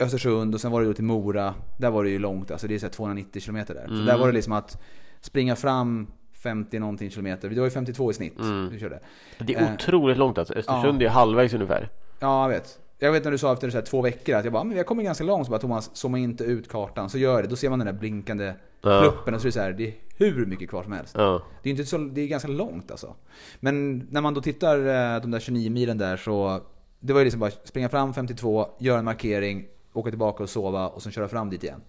[0.00, 1.54] Östersund och sen var det då till Mora.
[1.78, 3.84] Där var det ju långt, alltså det är så här 290 km där.
[3.86, 4.06] Så Mm.
[4.06, 4.82] där var det liksom att
[5.20, 6.06] springa fram
[6.42, 7.48] 50 någonting kilometer.
[7.48, 8.68] Det var ju 52 i snitt Mm.
[8.70, 9.00] vi körde.
[9.38, 10.54] Det är Eh, otroligt långt alltså.
[10.54, 11.88] Östersund är halvvägs ungefär.
[12.20, 12.78] Ja, jag vet.
[12.98, 15.02] Jag vet när du sa efter så två veckor att jag bara, men jag kommer
[15.02, 15.46] ganska långt.
[15.46, 17.10] Så bara Thomas, zooma inte ut kartan.
[17.10, 17.48] Så gör det.
[17.48, 19.00] Då ser man den där blinkande Ja.
[19.00, 21.14] pluppen och så är det så här, det är hur mycket kvar som helst.
[21.18, 21.42] Ja.
[21.62, 23.14] Det är, inte så, det är ganska långt alltså.
[23.60, 26.60] Men när man då tittar eh, de där 29 milen där så
[27.00, 30.88] Det var ju liksom bara springa fram 52, göra en markering, åka tillbaka och sova
[30.88, 31.80] och sen köra fram dit igen.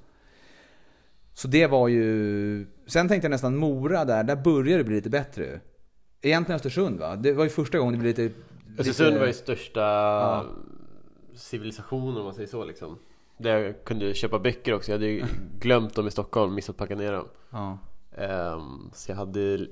[1.34, 2.67] Så det var ju...
[2.88, 5.60] Sen tänkte jag nästan Mora där, där började det bli lite bättre.
[6.21, 7.15] Egentligen Östersund va?
[7.15, 8.39] Det var ju första gången det blev lite...
[8.78, 10.45] Östersund lite, var ju största
[11.36, 12.97] civilisationen om man säger så liksom.
[13.38, 14.91] Där jag kunde köpa böcker också.
[14.91, 15.26] Jag hade ju
[15.60, 17.28] glömt dem i Stockholm, missat packa ner dem.
[17.50, 17.78] Ja.
[18.17, 19.67] Ehm, så jag hade...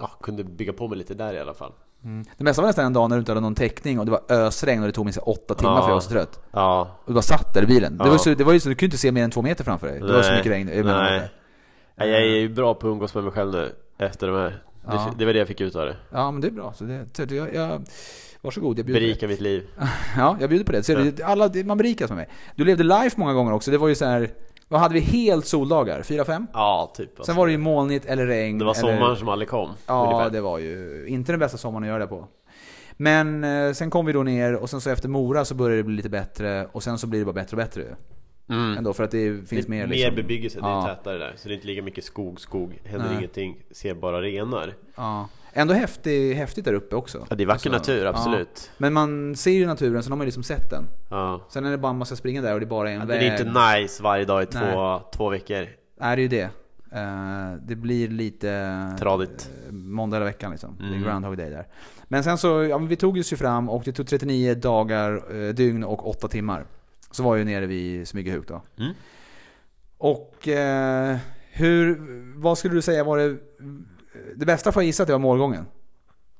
[0.00, 1.72] Ja, kunde bygga på mig lite där i alla fall.
[2.04, 2.24] Mm.
[2.38, 4.20] Det mesta var nästan en dag när du inte hade någon täckning och det var
[4.28, 5.82] ösregn och det tog här åtta timmar Ja.
[5.82, 6.40] för jag var så trött.
[6.50, 7.98] Ja, Och du bara satt där i bilen.
[7.98, 8.10] Det, Ja.
[8.10, 9.86] var så, det var ju så, du kunde inte se mer än två meter framför
[9.86, 10.00] dig.
[10.00, 10.36] Det var så Nej.
[10.38, 11.30] mycket regn emellanåt nej.
[11.96, 14.62] Nej, Jag är ju bra på att umgås med mig själv nu efter de här.
[14.86, 14.92] Ja.
[14.92, 15.96] Det, det var det jag fick ut av det.
[16.10, 16.72] Ja men det är bra.
[16.72, 17.82] Så det, jag, jag,
[18.46, 19.00] varsågod, jag bjuder.
[19.00, 19.66] Berika mitt liv.
[20.16, 20.82] Ja, jag bjuder på det.
[20.82, 22.28] Så det alla, det- man berikas med mig.
[22.54, 23.70] Du levde life många gånger också.
[23.70, 24.30] Det var ju så här.
[24.68, 25.00] Vad hade vi?
[25.00, 26.02] Helt soldagar?
[26.02, 26.46] Fyra, fem?
[26.52, 27.08] Ja, typ.
[27.08, 27.24] alltså.
[27.24, 28.58] Sen var det ju molnigt eller regn.
[28.58, 29.70] Det var eller, sommaren som aldrig kom.
[29.86, 30.30] Ja, ungefär.
[30.30, 32.28] det var ju inte den bästa sommaren att göra det på.
[32.96, 35.82] Men eh, sen kom vi då ner och sen så efter Mora så började det
[35.84, 37.84] bli lite bättre och sen så blir det bara bättre och bättre.
[38.48, 38.78] Mm.
[38.78, 40.14] Ändå för att det finns det, mer mer liksom.
[40.14, 41.32] bebyggelse, det är tätare där.
[41.36, 43.16] Så det är inte lika mycket skog, skog, händer Nej.
[43.18, 44.74] ingenting, ser bara renar.
[44.96, 45.28] Ja.
[45.58, 47.26] Ändå häftig, häftigt där uppe också.
[47.30, 48.10] Ja, det är vacker Alltså, natur, ja.
[48.10, 48.70] absolut.
[48.78, 50.84] Men man ser ju naturen, så har man ju liksom sett den.
[51.10, 51.40] Ja.
[51.48, 53.20] Sen är det bara man ska springa där och det är bara en Ja, väg.
[53.20, 55.00] det är inte nice varje dag i två, Nej.
[55.16, 55.66] två veckor.
[56.00, 56.48] Nej, det är ju det.
[56.92, 58.96] Eh, det blir lite...
[58.98, 59.50] Tradigt.
[59.66, 60.76] eh, Måndag hela veckan liksom.
[60.78, 61.02] Det är Mm.
[61.02, 61.66] Groundhog Day där.
[62.04, 65.22] Men sen så, ja men vi tog oss ju fram och det tog 39 dagar,
[65.42, 66.64] eh, dygn och 8 timmar.
[67.10, 68.62] Så var jag ju nere vid Smygehuk då.
[68.78, 68.92] Mm.
[69.98, 71.16] Och eh,
[71.52, 71.98] hur,
[72.40, 73.36] vad skulle du säga var det,
[74.36, 75.66] det bästa får jag gissa att det var målgången?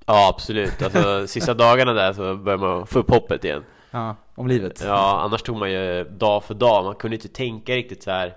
[0.07, 0.83] Ja, absolut.
[0.83, 3.65] Alltså, sista dagarna där så börjar man få upp hoppet igen.
[3.91, 4.83] Ja, om livet.
[4.87, 6.85] Ja, annars tog man ju dag för dag.
[6.85, 8.35] Man kunde inte tänka riktigt så här.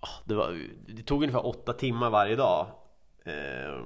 [0.00, 2.66] Ah, Det, var, det tog ungefär åtta timmar varje dag.
[3.24, 3.84] Eh,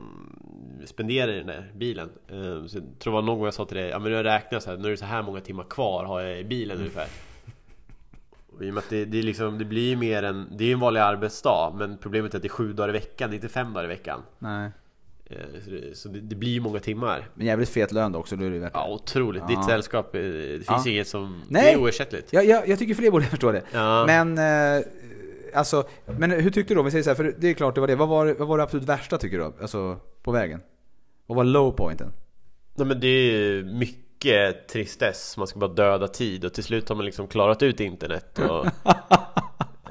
[0.87, 2.11] spendera i den där bilen.
[2.29, 4.17] Eh, så jag tror det var någon gång jag sa till dig, ja men nu
[4.17, 6.39] har jag räknat så här, nu är det så här många timmar kvar har jag
[6.39, 7.07] i bilen ungefär.
[8.57, 10.65] Och I och med att det, det, är liksom, det blir ju mer än, det
[10.65, 13.31] är ju en vanlig arbetsdag men problemet är att det är sju dagar i veckan,
[13.31, 14.21] det är inte fem dagar i veckan.
[14.39, 14.71] Nej.
[15.27, 17.29] Eh, Så det, så det, det blir ju många timmar.
[17.35, 18.71] Men jävligt fet lön då också, då är det.
[18.75, 19.43] Ja, otroligt.
[19.49, 19.57] Ja.
[19.57, 20.91] Ditt sällskap, eh, det finns Ja.
[20.91, 21.43] inget som...
[21.49, 21.63] Nej.
[21.63, 22.33] Det är oersättligt.
[22.33, 23.63] Jag, jag, jag tycker fler borde förstå det.
[23.73, 24.05] Ja.
[24.07, 24.39] Men,
[24.79, 24.85] eh,
[25.55, 25.85] alltså,
[26.19, 26.81] men hur tyckte du då?
[26.81, 27.97] Om vi säger så här, för det är klart det var det.
[27.97, 29.45] Vad var, vad var det absolut värsta tycker du?
[29.61, 30.61] Alltså, på vägen?
[31.27, 32.13] Vad var low pointen?
[32.75, 33.65] Nej men det är ju
[34.25, 37.81] mycket tristess, man ska bara döda tid och till slut har man liksom klarat ut
[37.81, 38.67] internet och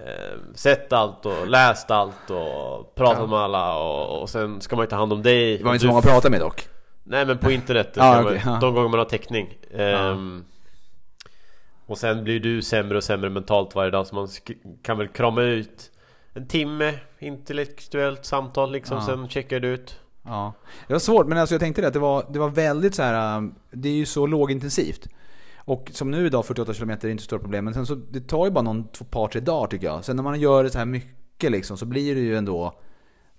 [0.05, 3.25] eh, Sett allt och läst allt och pratat Ja.
[3.27, 5.81] med alla och, och sen ska man ju ta hand om dig Det var inte
[5.81, 6.67] så många att prata med dock.
[7.03, 8.59] Nej men på internet, Ja, kan okej, man, ja.
[8.59, 10.45] de gånger man har täckning Ehm,
[11.85, 14.27] Och sen blir du sämre och sämre mentalt varje dag så man
[14.83, 15.91] kan väl krama ut
[16.33, 19.03] En timme intellektuellt samtal liksom, Ja.
[19.05, 20.53] sen checkar du ut Ja.
[20.87, 23.03] Det var svårt, men alltså jag tänkte det att det var, det var väldigt så
[23.03, 23.37] här.
[23.37, 25.07] um, det är ju så lågintensivt.
[25.57, 28.45] Och som nu idag, 48 km är inte stort problem, men sen så, det tar
[28.45, 30.05] ju bara någon, två, par, tre dagar tycker jag.
[30.05, 32.79] Sen när man gör det så här mycket liksom, så blir det ju ändå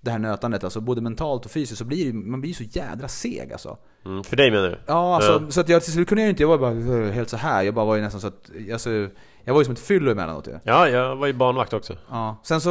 [0.01, 2.79] det här nötandet, alltså både mentalt och fysiskt, så blir det, man blir ju så
[2.79, 3.79] jädra seg alltså.
[4.05, 4.79] mm, För dig menar du?
[4.87, 5.51] Ja, alltså, Ja.
[5.51, 7.62] så att jag till slut kunde jag inte, jag var bara helt så här.
[7.62, 9.09] Jag bara var ju nästan så att, alltså,
[9.44, 10.59] jag var ju som ett fyllo emellanåt ju.
[10.64, 12.37] Ja, jag var ju barnvakt också Ja.
[12.42, 12.70] Sen så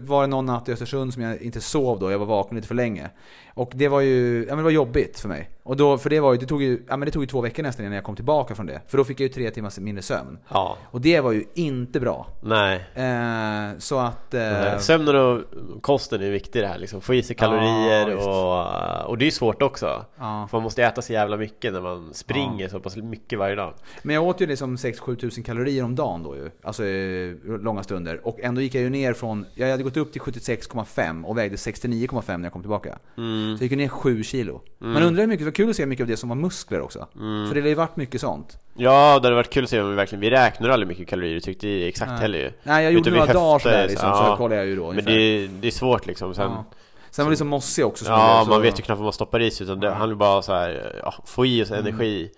[0.00, 2.68] var det någon natt i Östersund som jag inte sov då, jag var vaken lite
[2.68, 3.10] för länge.
[3.54, 5.50] Och det var ju, ja men det var jobbigt för mig.
[5.62, 7.40] Och då, för det var ju, det tog ju, ja men det tog ju två
[7.40, 8.80] veckor nästan innan jag kom tillbaka från det.
[8.86, 10.38] För då fick jag ju tre timmars mindre sömn.
[10.48, 12.26] Ja, Och det var ju inte bra.
[12.40, 14.34] nej Eh, så att...
[14.34, 15.42] Eh, Nej, Sömnen och
[15.82, 17.00] kosten är viktig det här liksom.
[17.00, 20.04] Få i sig kalorier Ja, och, och det är svårt också.
[20.18, 20.46] ja.
[20.50, 23.74] För man måste äta så jävla mycket när man springer så pass mycket varje dag.
[24.02, 26.50] Men jag åt ju liksom 6-7 tusen kalorier om dagen då ju.
[26.62, 28.20] Alltså eh, långa stunder.
[28.26, 31.56] Och ändå gick jag ju ner från, jag hade gått upp till 76,5 och vägde
[31.56, 32.98] 69,5 när jag kom tillbaka.
[33.16, 33.56] Mm.
[33.58, 34.60] Så jag gick ner 7 kilo.
[34.78, 36.80] Man undrar hur mycket, det var kul att se mycket av det som var muskler
[36.80, 37.06] också.
[37.16, 37.48] Mm.
[37.48, 38.58] För det har ju varit mycket sånt.
[38.74, 41.34] Ja, det hade varit kul att se om vi verkligen, vi räknar aldrig mycket kalorier
[41.34, 42.20] vi tryckte i exakt Nej.
[42.20, 42.50] heller ju.
[42.62, 44.26] Nej jag gjorde vi några dagar sådär liksom, ja.
[44.30, 45.10] så kollade jag ju då Men ungefär.
[45.10, 46.34] det är, det är svårt liksom.
[46.34, 46.64] Sen, ja.
[47.10, 49.50] Sen var det liksom mossig också ja, man vet ju knappt vad man stoppar i
[49.50, 51.62] sig utan det handlar bara så här, ja, få i Mm.
[51.62, 52.30] oss energi.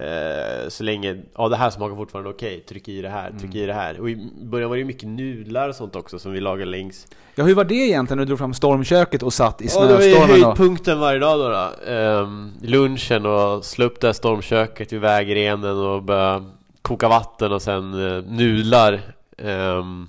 [0.00, 3.56] Eh, så länge, ja det här smakar fortfarande okej, tryck i det här, tryck Mm.
[3.56, 4.00] i det här.
[4.00, 7.06] Och i början var det ju mycket nudlar och sånt också som vi lagade längs
[7.34, 9.94] Ja hur var det egentligen när du drog fram stormköket och satt i Ja det
[9.94, 10.42] var ju snöstormen?
[10.44, 11.92] höjdpunkten varje dag då, då.
[11.92, 16.44] Ehm, Lunchen och slå upp det här stormköket vid vägrenen och börja
[16.82, 19.00] koka vatten och sen uh, nudlar
[19.38, 20.08] Ehm,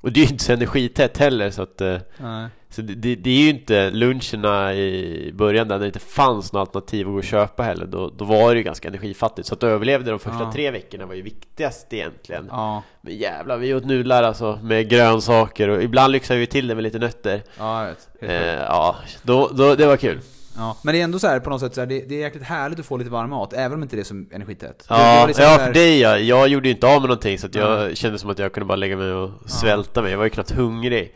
[0.00, 2.48] Och det är ju inte så energitätt heller så att eh, Nej.
[2.74, 6.60] Så det, det, det är ju inte luncherna i början där det inte fanns något
[6.60, 9.62] alternativ att gå och köpa heller Då, då var det ju ganska energifattigt Så att
[9.62, 10.52] överleva de första Ja.
[10.52, 15.68] tre veckorna var ju viktigast egentligen Ja, Men jävlar, vi åt nudlar alltså med grönsaker
[15.68, 18.08] och ibland lyxade vi till det med lite nötter ja jag vet.
[18.20, 20.20] Eh, ja, då, då, det var kul.
[20.56, 20.76] Ja.
[20.82, 22.44] Men det är ändå så här på något sätt så här, det, det är jäkligt
[22.44, 24.86] härligt att få lite varm mat, även om inte det är så energitätt.
[24.88, 26.18] Ja, liksom ja för dig ja.
[26.18, 27.96] Jag gjorde ju inte av med någonting så jag Nej.
[27.96, 30.10] kände som att jag kunde bara lägga mig och svälta mig.
[30.10, 31.14] Jag var ju knappt hungrig.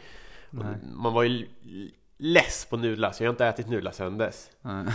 [0.51, 0.67] Nej.
[0.95, 1.47] Man var ju
[2.19, 4.47] less på nudlar, så jag har inte ätit nudlar sedan dess.
[4.63, 4.85] Nej.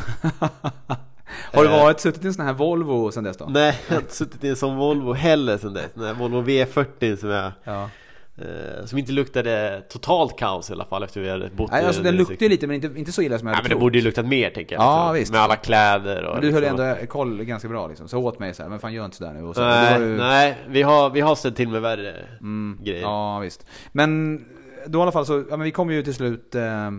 [1.54, 1.84] Har du Eh.
[1.84, 3.46] varit, suttit i en sån här Volvo sen dess då?
[3.46, 5.92] Nej, jag har inte suttit i en sån Volvo heller sedan dess.
[5.94, 7.52] Den här Volvo V40 som jag...
[7.63, 7.89] Ja.
[8.38, 12.02] Eh, som inte luktade totalt kaos i alla fall efter vi hade bott Nej, alltså
[12.04, 13.82] den luktar ju lite men inte, inte så illa som jag Nej hade men det
[13.82, 14.84] borde ju luktat mer tänker jag.
[14.84, 15.20] Ja, liksom.
[15.20, 15.32] visst.
[15.32, 16.80] Med alla kläder och Men du höll liksom.
[16.80, 19.34] ändå koll ganska bra liksom, så åt mig så här, men fan gör inte sådär
[19.34, 19.62] nu och så.
[19.62, 23.02] Nej, ju- nej, vi har, vi har ställt till med värre Mm, grejer.
[23.02, 23.66] Ja, visst.
[23.92, 24.46] Men
[24.88, 26.91] då i alla fall så, ja men vi kom ju till slut eh,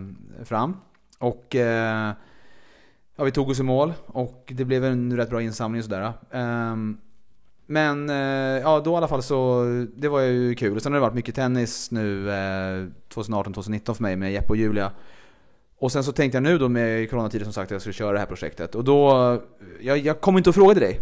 [0.45, 0.77] fram.
[1.19, 2.13] Och eh,
[3.17, 3.93] ja, vi tog oss i mål.
[4.07, 6.13] Och det blev en rätt bra insamling och sådär.
[6.31, 6.77] Eh,
[7.67, 9.65] men eh, ja, då i alla fall så,
[9.97, 10.81] det var ju kul.
[10.81, 14.93] Sen har det varit mycket tennis nu eh, 2018-2019 för mig med Jeppe och Julia.
[15.79, 18.13] Och sen så tänkte jag nu då med coronatider som sagt att jag skulle köra
[18.13, 18.75] det här projektet.
[18.75, 19.43] Och då,
[19.81, 21.01] jag, jag kom inte och frågade dig.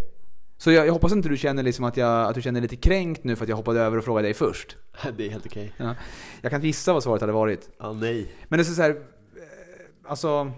[0.63, 3.25] Så jag, jag hoppas inte du känner liksom att, jag, att du känner lite kränkt
[3.25, 4.77] nu för att jag hoppade över och frågade dig först.
[5.17, 5.73] Det är helt okej.
[5.77, 5.95] Ja.
[6.41, 7.71] Jag kan gissa vad svaret hade varit.
[7.79, 8.33] Ja, nej.
[8.49, 8.97] Men det är så här, eh,
[10.05, 10.53] alltså...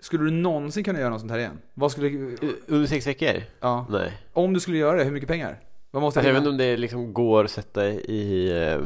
[0.00, 1.58] Skulle du någonsin kunna göra något sånt här igen?
[1.74, 2.36] Vad skulle...
[2.66, 3.42] Under sex veckor?
[3.60, 3.86] Ja.
[3.90, 4.12] Nej.
[4.32, 5.60] Om du skulle göra det, hur mycket pengar?
[5.90, 8.80] Vad måste Alltså, jag vet inte om det liksom går att sätta i eh,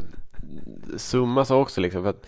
[0.96, 2.02] summa så också liksom.
[2.02, 2.26] För att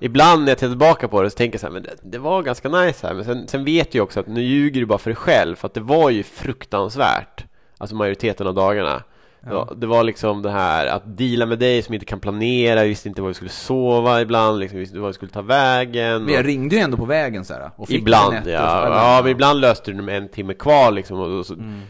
[0.00, 2.18] ibland när jag tittar tillbaka på det så tänker jag så här, men det, det
[2.18, 3.14] var ganska nice här.
[3.14, 5.56] Men sen, sen vet jag också att nu ljuger du bara för dig själv.
[5.56, 7.44] För att det var ju fruktansvärt.
[7.78, 9.02] Alltså majoriteten av dagarna.
[9.50, 9.72] Ja.
[9.76, 13.22] Det var liksom det här att deala med dig som inte kan planera, visste inte
[13.22, 16.22] var du skulle sova ibland, liksom, visste inte var du skulle ta vägen.
[16.24, 18.40] Men jag och- ringde ju ändå på vägen så här, och fick Ibland ja.
[18.42, 21.54] så- ja, men ibland löste du det med en timme kvar liksom och, och så,
[21.54, 21.80] Mm.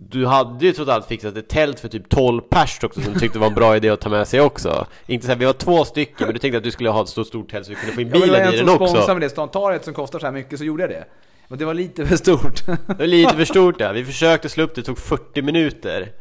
[0.00, 3.18] Du hade ju trots allt fixat ett tält för typ 12 pers också som du
[3.18, 5.52] tyckte var en bra idé att ta med sig också Inte så här, vi var
[5.52, 7.76] två stycken men du tänkte att du skulle ha ett så stort tält så vi
[7.76, 9.70] kunde få in Ja, var bilen i en den som sponsrade också med det, så
[9.70, 11.04] ett som kostar så här mycket så gjorde jag det.
[11.48, 12.66] Men det var lite för stort.
[12.66, 16.12] Det var lite för stort där, vi försökte slå upp det, det tog 40 minuter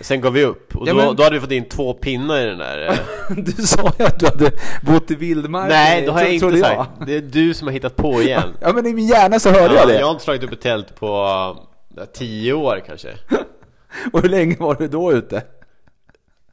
[0.00, 2.40] Sen gav vi upp, och Ja, då, men- då hade vi fått in två pinnar
[2.40, 2.96] i den där eh.
[3.36, 4.50] Du sa ju att du hade
[4.82, 5.68] bott i vildmarken.
[5.68, 8.72] Nej, det har jag inte sagt, det är du som har hittat på igen Ja
[8.72, 9.98] men i min hjärna så hörde jag ja, det.
[9.98, 11.26] Jag har inte slagit upp ett tält på
[11.98, 13.08] uh, 10 år kanske
[14.12, 15.42] Och hur länge var du då ute?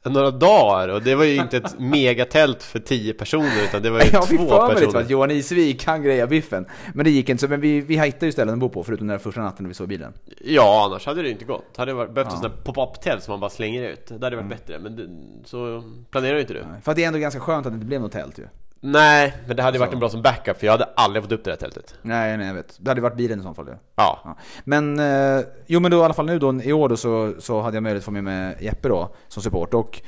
[0.04, 4.00] Några dagar, och det var ju inte ett megatält för 10 personer utan det var
[4.00, 6.66] ju Jag fick två för mig lite personer att Johan Isvik, han grejar biffen.
[6.94, 9.06] Men det gick inte så, men vi, vi hittade ju ställen att bo på förutom
[9.06, 10.12] den där första natten när vi sov i bilen.
[10.44, 11.76] Ja, annars hade det inte gått.
[11.76, 12.36] Hade det varit- behövt Ja.
[12.36, 14.06] ett sånt där pop-up-tält som man bara slänger ut.
[14.06, 15.08] Det hade varit bättre, men det,
[15.48, 16.64] så planerar ju inte du.
[16.82, 18.46] För att det är ändå ganska skönt att det inte blev något tält ju.
[18.82, 19.84] Nej, men det hade Så.
[19.84, 21.94] varit en bra som backup för jag hade aldrig fått upp det där tältet.
[22.02, 22.76] Nej, nej jag vet.
[22.78, 23.74] Det hade varit bilen i så fall ju.
[23.96, 24.20] Ja.
[24.24, 24.36] Ja.
[24.64, 27.60] Men, eh, jo men då i alla fall nu då i år då så, så
[27.60, 29.74] hade jag möjlighet att få med mig Jeppe då som support.
[29.74, 30.02] Och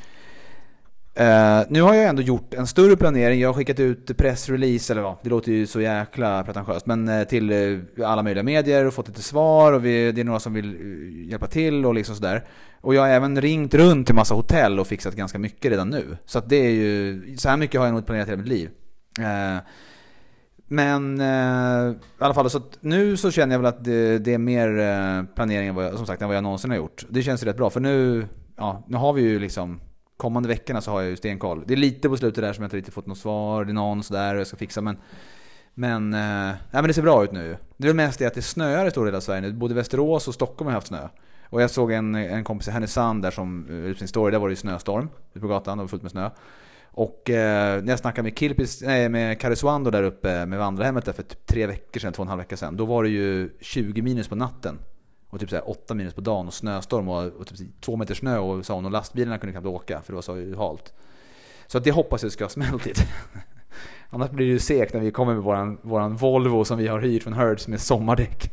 [1.20, 3.40] Uh, nu har jag ändå gjort en större planering.
[3.40, 6.87] Jag har skickat ut pressrelease, eller ja, det låter ju så jäkla pretentiöst.
[6.87, 10.25] Men uh, till uh, alla möjliga medier och fått lite svar och vi, det är
[10.25, 10.77] några som vill
[11.31, 12.44] hjälpa till och liksom sådär.
[12.81, 16.16] Och jag har även ringt runt till massa hotell och fixat ganska mycket redan nu.
[16.25, 18.42] Så att det är ju, så här mycket har jag nog inte planerat i hela
[18.42, 18.70] mitt liv.
[20.68, 24.35] Men eh, i alla fall, så att nu så känner jag väl att det, det
[24.35, 27.07] är mer planering än vad jag, som sagt, än vad jag någonsin har gjort.
[27.09, 29.81] Det känns ju rätt bra, för nu, ja, nu har vi ju liksom
[30.16, 31.64] Kommande veckorna så har jag ju stenkoll.
[31.66, 33.64] Det är lite på slutet där som jag inte riktigt fått något svar.
[33.64, 34.96] Det är någon sådär och jag ska fixa men
[35.75, 37.57] men, eh, nej, men det ser bra ut nu.
[37.77, 39.53] Det är väl mest det att det snöar i stora delar av Sverige nu.
[39.53, 41.09] Både Västerås och Stockholm har haft snö.
[41.51, 44.38] Och jag såg en, en kompis i Härnösand där som eh, ut sin story, där
[44.38, 46.31] var det ju snöstorm ute på gatan, det var fullt med snö.
[46.94, 51.12] Och eh, när jag snackade med Kilpis, nej, med Karesuando där uppe med vandrarhemmet där
[51.12, 52.77] för typ tre veckor sedan, två och en halv vecka sedan.
[52.77, 54.79] Då var det ju 20 minus på natten.
[55.33, 58.14] Och typ så här 8 minus på dagen och snöstorm och, och typ två meter
[58.14, 60.92] snö och sa hon och lastbilarna kunde knappt åka för det var så halt.
[61.66, 62.87] Så att det hoppas jag ska ha smält.
[64.11, 67.01] Annars blir det ju segt när vi kommer med våran, våran Volvo som vi har
[67.01, 68.51] hyrt från Hertz med sommardäck.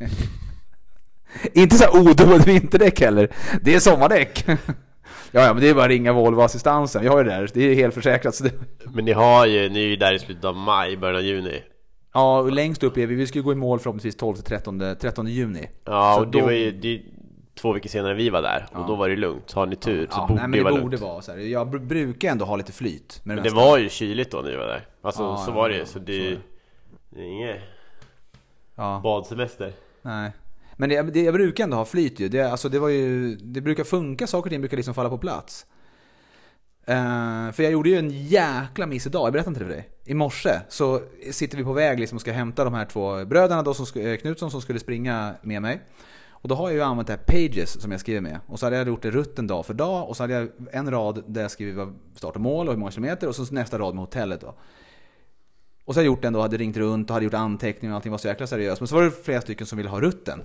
[1.53, 3.35] Inte så odubbade vinterdäck heller.
[3.61, 4.45] Det är sommardäck.
[5.31, 7.01] Ja, ja, men det är bara att ringa Volvo-assistansen.
[7.01, 7.49] Vi har ju det där.
[7.53, 8.35] Det är helt försäkrat.
[8.35, 8.51] Så det...
[8.93, 11.63] Men ni har ju, ni är ju där i slutet av maj, början av juni.
[12.13, 13.15] Ja, och längst upp är vi.
[13.15, 15.69] Vi ska ju gå i mål förhoppningsvis 12-13 13 juni.
[15.85, 17.01] Ja, Så och det då- var ju det
[17.55, 18.85] två veckor senare vi var där, och Ja.
[18.87, 19.51] då var det lugnt.
[19.51, 21.27] Har ni tur, så Ja, borde nej, men det vara borde lugnt.
[21.27, 21.41] vara.
[21.41, 24.55] Jag br- brukar ändå ha lite flyt Men det var ju kyligt då när vi
[24.57, 24.85] var där.
[25.01, 26.27] Alltså Ja, så var det ju, så det,
[27.15, 27.57] är inget
[28.75, 29.01] Ja.
[29.03, 29.73] badsemester.
[30.01, 30.31] Nej.
[30.77, 32.29] Men det, det, jag brukar ändå ha flyt ju.
[32.29, 33.35] Det, alltså, det, var ju.
[33.35, 35.65] det brukar funka, saker och ting brukar liksom falla på plats.
[36.89, 39.89] Uh, för jag gjorde ju en jäkla miss idag, jag berättade inte det för dig.
[40.05, 43.63] I morse så sitter vi på väg liksom och ska hämta de här två bröderna
[43.63, 45.81] då som, sk- eh, Knutsson som skulle springa med mig.
[46.41, 48.39] Och då har jag ju använt det här Pages som jag skriver med.
[48.47, 50.09] Och så hade jag gjort det rutten dag för dag.
[50.09, 52.91] Och så hade jag en rad där jag skriver start och mål och hur många
[52.91, 53.27] kilometer.
[53.27, 54.55] Och så nästa rad med hotellet då.
[55.85, 57.95] Och så hade jag gjort den då, hade ringt runt och hade gjort anteckningar och
[57.95, 58.81] allting var så jäkla seriöst.
[58.81, 60.41] Men så var det flera stycken som ville ha rutten.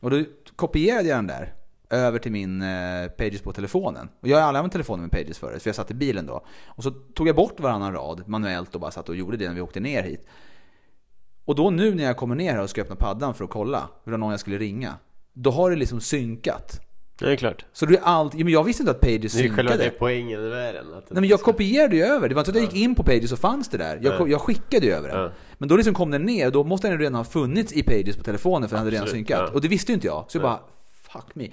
[0.00, 0.24] Och då
[0.56, 1.54] kopierade jag den där
[1.90, 4.08] över till min eh, Pages på telefonen.
[4.20, 6.44] Och jag har aldrig använt telefonen med Pages förut, för jag satt i bilen då.
[6.66, 9.54] Och så tog jag bort varannan rad manuellt och bara satt och gjorde det när
[9.54, 10.26] vi åkte ner hit.
[11.44, 13.88] Och då nu när jag kommer ner här och ska öppna paddan för att kolla,
[14.04, 14.94] det var någon jag skulle ringa.
[15.32, 16.80] Då har det liksom synkat.
[17.20, 17.64] Ja, det är klart.
[17.72, 19.90] Så det är allt, men jag visste inte att Pages Det är ju själva synkade.
[19.90, 20.86] det poängen i världen.
[20.90, 23.32] Nej men jag kopierade ju över, det var inte att jag gick in på Pages
[23.32, 23.98] och fanns det där.
[24.02, 25.20] Jag, jag skickade ju över den.
[25.20, 25.30] Ja.
[25.58, 28.16] Men då liksom kom den ner och då måste den redan ha funnits i Pages
[28.16, 29.40] på telefonen för den hade redan synkat.
[29.46, 29.54] ja.
[29.54, 30.24] Och det visste ju inte jag.
[30.28, 30.60] Så jag bara,
[31.12, 31.48] fuck me.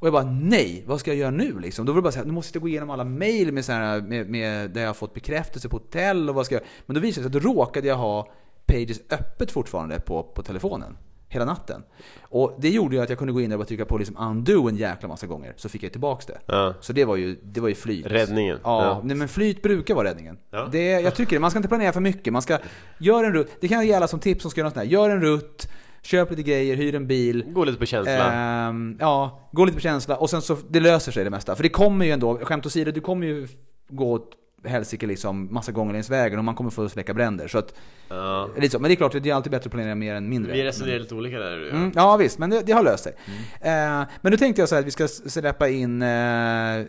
[0.00, 1.86] Och jag bara, nej, vad ska jag göra nu liksom?
[1.86, 3.72] Då var det bara så här, nu måste jag gå igenom alla mail med, så
[3.72, 6.64] här, med, med där jag har fått bekräftelse på hotell och vad ska jag...
[6.86, 8.28] Men då visade det sig att då råkade jag ha
[8.66, 10.96] Pages öppet fortfarande på, på telefonen.
[11.28, 11.82] Hela natten.
[12.22, 14.76] Och det gjorde ju att jag kunde gå in och trycka på liksom undo en
[14.76, 15.54] jäkla massa gånger.
[15.56, 16.38] Så fick jag tillbaks det.
[16.46, 16.74] Ja.
[16.80, 18.06] Så det var ju, det var ju flyt.
[18.06, 18.58] Räddningen.
[18.64, 19.00] Ja, Ja.
[19.04, 20.38] Nej, men flyt brukar vara räddningen.
[20.50, 20.68] Ja.
[20.72, 21.40] Det, jag tycker det.
[21.40, 22.32] Man ska inte planera för mycket.
[22.32, 22.58] Man ska
[22.98, 23.50] göra en rutt.
[23.60, 24.92] Det kan jag ge alla som tips som ska göra något sånt här.
[24.92, 25.68] Gör en rutt.
[26.02, 27.44] Köp lite grejer, hyr en bil.
[27.48, 28.32] Gå lite på känsla.
[28.32, 31.56] Ehm, ja, gå lite på känsla och sen så, det löser sig det mesta.
[31.56, 33.48] För det kommer ju ändå, skämt åsido, du kommer ju
[33.88, 37.48] gå åt helsike liksom massa gånger längs vägen och man kommer få släcka bränder.
[37.48, 37.74] Så att,
[38.08, 38.48] Ja.
[38.70, 38.78] så.
[38.78, 40.52] Men det är klart, det är alltid bättre att planera mer än mindre.
[40.52, 41.68] Vi resonerar lite olika där jag.
[41.74, 43.12] Mm, ja visst, men det, det har löst sig.
[43.60, 44.00] Mm.
[44.02, 46.08] Eh, men nu tänkte jag så här att vi ska släppa in eh,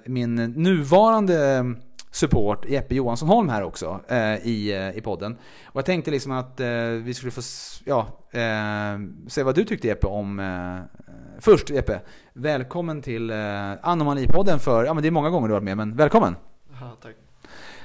[0.05, 1.65] min nuvarande
[2.11, 5.37] support Jeppe Johansson Holm här också eh, i, eh, i podden.
[5.65, 7.41] Och jag tänkte liksom att eh, vi skulle få
[7.85, 10.39] ja, eh, se vad du tyckte Jeppe om...
[10.39, 11.01] Eh,
[11.39, 12.01] först Jeppe,
[12.33, 15.77] välkommen till eh, Anomalipodden för, ja men det är många gånger du har varit med,
[15.77, 16.35] men välkommen!
[16.81, 17.15] Ja, tack.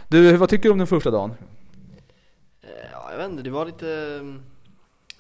[0.09, 1.31] Du, vad tycker du om den första dagen?
[2.63, 4.43] Eh, Ja, jag vet inte, det var lite, mm,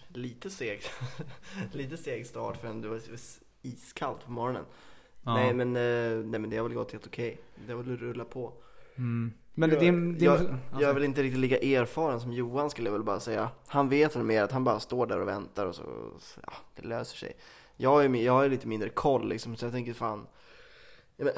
[0.09, 0.90] lite segt.
[1.73, 3.01] lite seg start för det var
[3.62, 4.64] iskallt på morgonen.
[5.23, 5.35] Ja.
[5.35, 5.73] Nej, men,
[6.31, 7.40] nej men det har väl gått helt okej.
[7.66, 8.53] Det har väl rullat på.
[8.97, 9.33] Mm.
[9.55, 12.71] Men jag, din, din, jag, alltså- jag är väl inte riktigt lika erfaren som Johan
[12.71, 13.49] skulle jag väl bara säga.
[13.67, 15.83] Han vet väl mer att han bara står där och väntar och så,
[16.47, 17.37] ja, det löser sig.
[17.77, 20.27] Jag är, jag har lite mindre koll liksom, så jag tänker fan,
[21.17, 21.35] ja, men,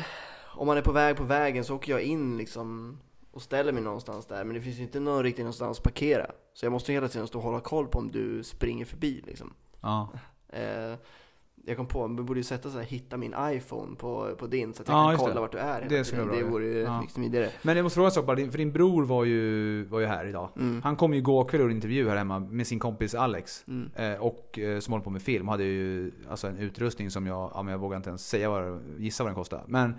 [0.56, 2.98] om man är på väg på vägen så åker jag in liksom
[3.30, 6.30] och ställer mig någonstans där, men det finns ju inte någon riktigt någonstans att parkera.
[6.52, 9.54] Så jag måste hela tiden stå och hålla koll på om du springer förbi liksom.
[9.80, 10.12] ja.
[10.48, 10.94] Eh,
[11.68, 14.74] jag kom på, vi borde ju sätta så här, hitta min iPhone på, på din
[14.74, 15.40] så att jag Ja, kan kolla det.
[15.40, 17.00] vart du är Det skulle vara Det bra, vore ju ja.
[17.00, 17.48] mycket smidigare.
[17.62, 20.26] Men jag måste fråga en sak bara, för din bror var ju, var ju här
[20.26, 20.48] idag.
[20.56, 20.82] Mm.
[20.82, 23.64] Han kom ju igår kväll gjorde en intervju här hemma med sin kompis Alex.
[23.68, 23.90] Mm.
[24.12, 25.48] Eh, och eh, som håller på med film.
[25.48, 28.80] Hade ju alltså en utrustning som jag, ja, men jag vågar inte ens säga vad,
[28.98, 29.62] gissa vad den kostar.
[29.66, 29.94] Men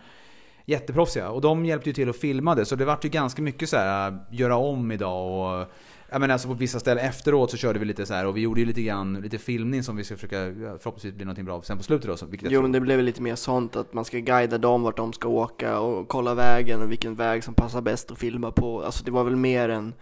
[0.65, 1.29] jätteproffsiga.
[1.29, 2.65] Och de hjälpte ju till att filma det.
[2.65, 5.67] Så det vart ju ganska mycket så här göra om idag och
[6.11, 8.41] jag menar alltså på vissa ställen efteråt så körde vi lite så här och vi
[8.41, 11.61] gjorde ju lite grann, lite filmning som vi ska försöka, ja, förhoppningsvis bli någonting bra
[11.61, 12.17] sen på slutet då.
[12.17, 14.97] så- Jo men det blev väl lite mer sånt att man ska guida dem vart
[14.97, 18.83] de ska åka och kolla vägen och vilken väg som passar bäst att filma på.
[18.83, 19.93] Alltså det var väl mer en,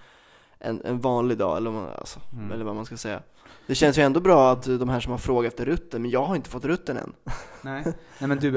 [0.60, 2.52] en, en vanlig dag eller, alltså, Mm.
[2.52, 3.22] eller vad man ska säga.
[3.68, 6.24] Det känns ju ändå bra att de här som har frågat efter rutten, men jag
[6.26, 7.14] har inte fått rutten än.
[7.62, 7.84] Nej.
[8.20, 8.52] Nej men du,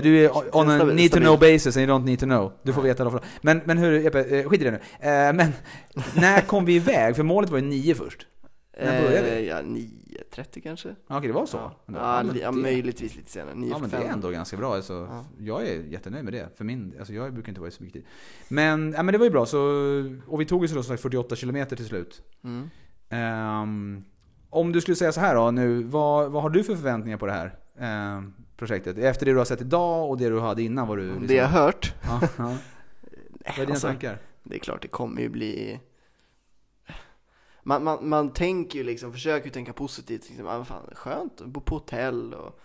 [0.00, 2.52] du är on a need to know basis and you don't need to know.
[2.62, 3.28] Du får veta i alla fall.
[3.42, 4.76] Men, men hur, Jeppe, eh, skit i det nu.
[5.08, 5.52] Eh, Men
[6.16, 7.16] när kom vi iväg?
[7.16, 8.26] För målet var ju nio först.
[8.82, 9.36] När började vi?
[9.36, 10.88] Eh, Ja, 9.30 kanske?
[11.08, 11.56] Ja, Okej, det var så?
[11.56, 13.50] Ja, ja, men ja möjligtvis lite senare.
[13.70, 14.12] Ja men det är 9.45.
[14.12, 14.74] ändå ganska bra.
[14.74, 15.24] Alltså, Ja.
[15.38, 16.48] Jag är jättenöjd med det.
[16.56, 18.06] För min, alltså jag brukar inte vara så viktig.
[18.48, 19.46] Men, ja, men det var ju bra.
[19.46, 19.58] Så,
[20.26, 22.22] och vi tog ju så då som sagt 48 km till slut.
[22.44, 22.70] Mm.
[23.08, 24.04] Ehm,
[24.54, 25.82] om du skulle säga så här då nu.
[25.82, 28.98] Vad, vad har du för förväntningar på det här ehm, projektet?
[28.98, 31.34] Efter det du har sett idag och det du hade innan var du liksom, Det
[31.34, 32.44] jag har hört, ja, ja.
[33.46, 34.18] Vad är dina alltså, tankar?
[34.42, 35.80] det är klart det kommer ju bli
[37.62, 41.46] man, man, man tänker ju liksom, försöker ju tänka positivt, liksom, ah, fan, skönt att
[41.46, 42.60] bo på hotell och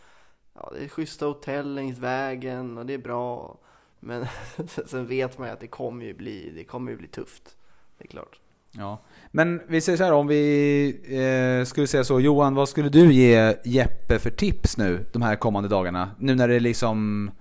[0.54, 3.58] ja, det är schyssta hotell längs vägen och det är bra
[3.99, 4.25] men
[4.86, 7.58] sen vet man ju att det kommer ju bli, det kommer ju bli tufft,
[7.97, 8.39] det är klart.
[8.71, 8.99] Ja.
[9.31, 12.19] Men vi säger så här om vi eh, skulle säga så.
[12.19, 16.11] Johan, vad skulle du ge Jeppe för tips nu de här kommande dagarna?
[16.19, 17.31] Nu när det är liksom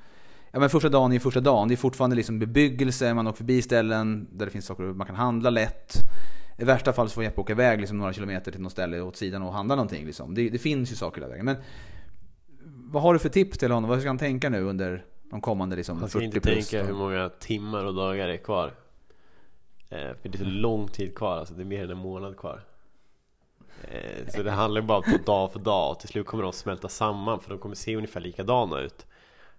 [0.52, 1.68] Ja men första dagen är första dagen.
[1.68, 5.16] Det är fortfarande liksom bebyggelse, man åker förbi ställen där det finns saker man kan
[5.16, 5.94] handla lätt.
[6.58, 9.16] I värsta fall så får Jeppe åka iväg liksom några kilometer till något ställe åt
[9.16, 10.06] sidan och handla någonting.
[10.06, 10.34] Liksom.
[10.34, 11.44] Det, det finns ju saker där vägen.
[11.44, 11.56] Men
[12.64, 13.90] vad har du för tips till honom?
[13.90, 16.68] Vad ska han tänka nu under de kommande liksom, Man ska 40 inte plus?
[16.70, 18.72] tänka hur många timmar och dagar det är kvar.
[19.90, 22.36] Eh, för det är så lång tid kvar, alltså det är mer än en månad
[22.36, 22.60] kvar.
[23.82, 26.88] Eh, så det handlar bara om dag för dag och till slut kommer de smälta
[26.88, 29.06] samman för de kommer se ungefär likadana ut.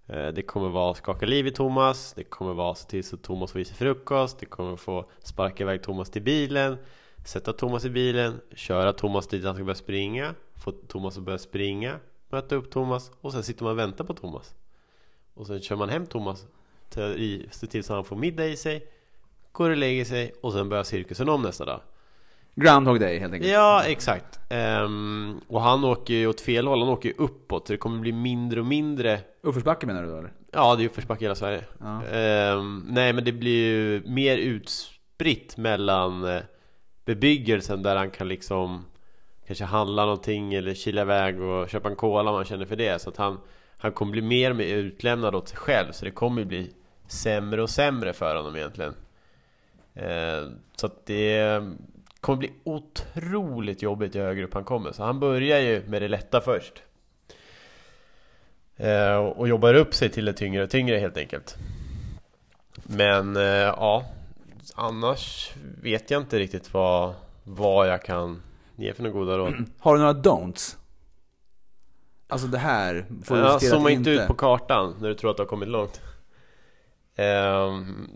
[0.07, 3.23] Eh, det kommer vara skaka liv i Thomas, det kommer vara se till så att
[3.23, 6.77] Thomas får i sig frukost, det kommer få sparka iväg Thomas till bilen,
[7.25, 11.39] sätta Thomas i bilen, köra Thomas dit han ska börja springa, få Thomas att börja
[11.39, 14.55] springa, möta upp Thomas och sen sitter man och väntar på Thomas.
[15.33, 16.47] Och sen kör man hem Thomas,
[16.89, 18.87] ser till så han får middag i sig,
[19.59, 21.81] går och lägger sig och sen börjar cirkusen om nästa dag.
[22.55, 23.51] Groundhog Day helt enkelt.
[23.51, 24.39] Ja, exakt.
[24.49, 27.99] Ehm, och han åker ju åt fel håll, han åker ju uppåt så det kommer
[27.99, 30.31] bli mindre och mindre Uppförsbacke menar du då eller?
[30.51, 31.63] Ja, det är uppförsbacke i hela Sverige.
[31.79, 32.03] Ja.
[32.05, 36.41] Ehm, nej, men det blir ju mer utspritt mellan eh,
[37.05, 38.85] bebyggelsen där han kan liksom
[39.47, 43.01] kanske handla någonting eller kila iväg och köpa en cola om han känner för det.
[43.01, 43.39] Så att han,
[43.77, 45.91] han kommer bli mer och mer utlämnad åt sig själv.
[45.91, 46.71] Så det kommer bli
[47.07, 48.93] sämre och sämre för honom egentligen.
[50.02, 51.62] Ehm, så att det
[52.21, 54.91] kommer bli otroligt jobbigt ju högre upp han kommer.
[54.91, 56.83] Så han börjar ju med det lätta först.
[58.77, 61.58] Eh, och jobbar upp sig till det tyngre och tyngre helt enkelt.
[62.83, 64.06] Men eh, ja,
[64.75, 68.41] annars vet jag inte riktigt vad, vad jag kan
[68.75, 69.54] ge för några goda råd.
[69.79, 70.75] Har du några don'ts?
[72.27, 75.37] Alltså det här får du Ja, zooma inte ut på kartan när du tror att
[75.37, 76.02] du har kommit långt.
[77.15, 78.10] Ehm,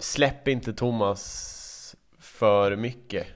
[0.00, 3.26] släpp inte Thomas för mycket.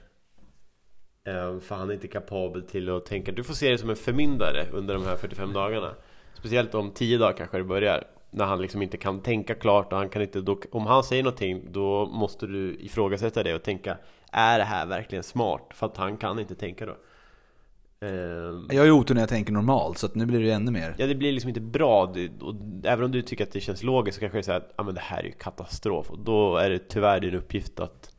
[1.25, 3.31] Ehm, för han är inte kapabel till att tänka.
[3.31, 5.95] Du får se det som en förmyndare under de här 45 dagarna.
[6.33, 8.03] Speciellt om 10 dagar kanske det börjar.
[8.31, 11.23] När han liksom inte kan tänka klart och han kan inte, då, om han säger
[11.23, 13.97] någonting då måste du ifrågasätta det och tänka
[14.31, 15.67] Är det här verkligen smart?
[15.73, 16.97] För att han kan inte tänka då.
[18.01, 20.95] Eh, Jag ju otur när jag tänker normalt, så nu blir det ännu mer.
[20.97, 22.03] Ja det blir liksom inte bra
[22.41, 24.59] och även om du tycker att det känns logiskt så kanske det är så här
[24.59, 27.79] att ah, men det här är ju katastrof och då är det tyvärr din uppgift
[27.79, 28.11] att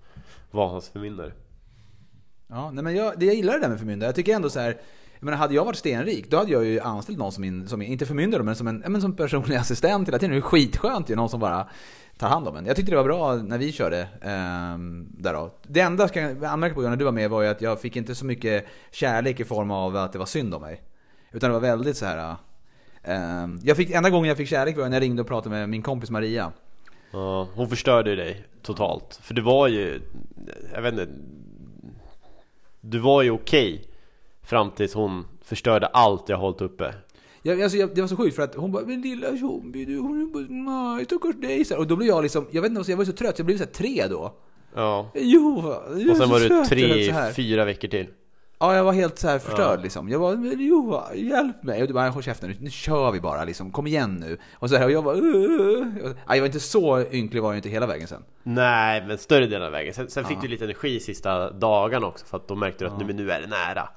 [0.50, 1.32] vara hans förmyndare
[2.48, 4.08] Ja, nej men jag, det jag gillar det där med förmyndare.
[4.08, 4.76] Jag tycker ändå så här,
[5.18, 7.82] jag menar, hade jag varit stenrik, då hade jag ju anställt någon som, min, som
[7.82, 10.30] inte förmyndare, men som en men som personlig assistent hela tiden.
[10.30, 11.68] Det är skitskönt ju, någon som bara
[12.18, 12.66] tar hand om en.
[12.66, 15.50] Jag tyckte det var bra när vi körde ehm, där då.
[15.62, 17.96] Det enda jag ska anmärka på när du var med var ju att jag fick
[17.96, 20.82] inte så mycket kärlek i form av att det var synd om mig.
[21.32, 22.36] Utan det var väldigt så här.
[23.02, 25.68] ehm, jag fick, enda gången jag fick kärlek var när jag ringde och pratade med
[25.68, 26.52] min kompis Maria.
[27.10, 30.00] Ja, hon förstörde ju dig totalt För det var ju,
[30.74, 31.08] jag vet inte
[32.80, 33.84] Du var ju okej
[34.42, 36.94] Fram tills hon förstörde allt jag hållit uppe
[37.46, 39.98] jag, alltså, jag, det var så sjukt för att hon bara 'Men lilla zombie du,
[39.98, 40.46] hon är bara,
[40.94, 41.80] nej stackars dig' så här.
[41.80, 43.56] Och då blev jag liksom, jag vet inte, jag var så trött så jag blev
[43.56, 44.34] så här tre då.
[44.74, 48.06] Ja Jo, jag Och sen var du tre, fyra veckor till
[48.58, 49.82] Ja, jag var helt så här förstörd Ja.
[49.82, 50.08] liksom.
[50.08, 51.82] Jag men jo, hjälp mig.
[51.82, 54.38] Och du bara, håll käften nu, nu kör vi bara liksom, kom igen nu.
[54.54, 55.86] Och så här, och jag bara, uh.
[56.04, 58.22] Nej, jag var inte så ynklig var jag inte hela vägen sen.
[58.42, 60.40] Nej, men större delen av vägen Sen, sen fick Ja.
[60.42, 63.30] du lite energi sista dagarna också För att då märkte du att nu, men nu
[63.30, 63.88] är det nära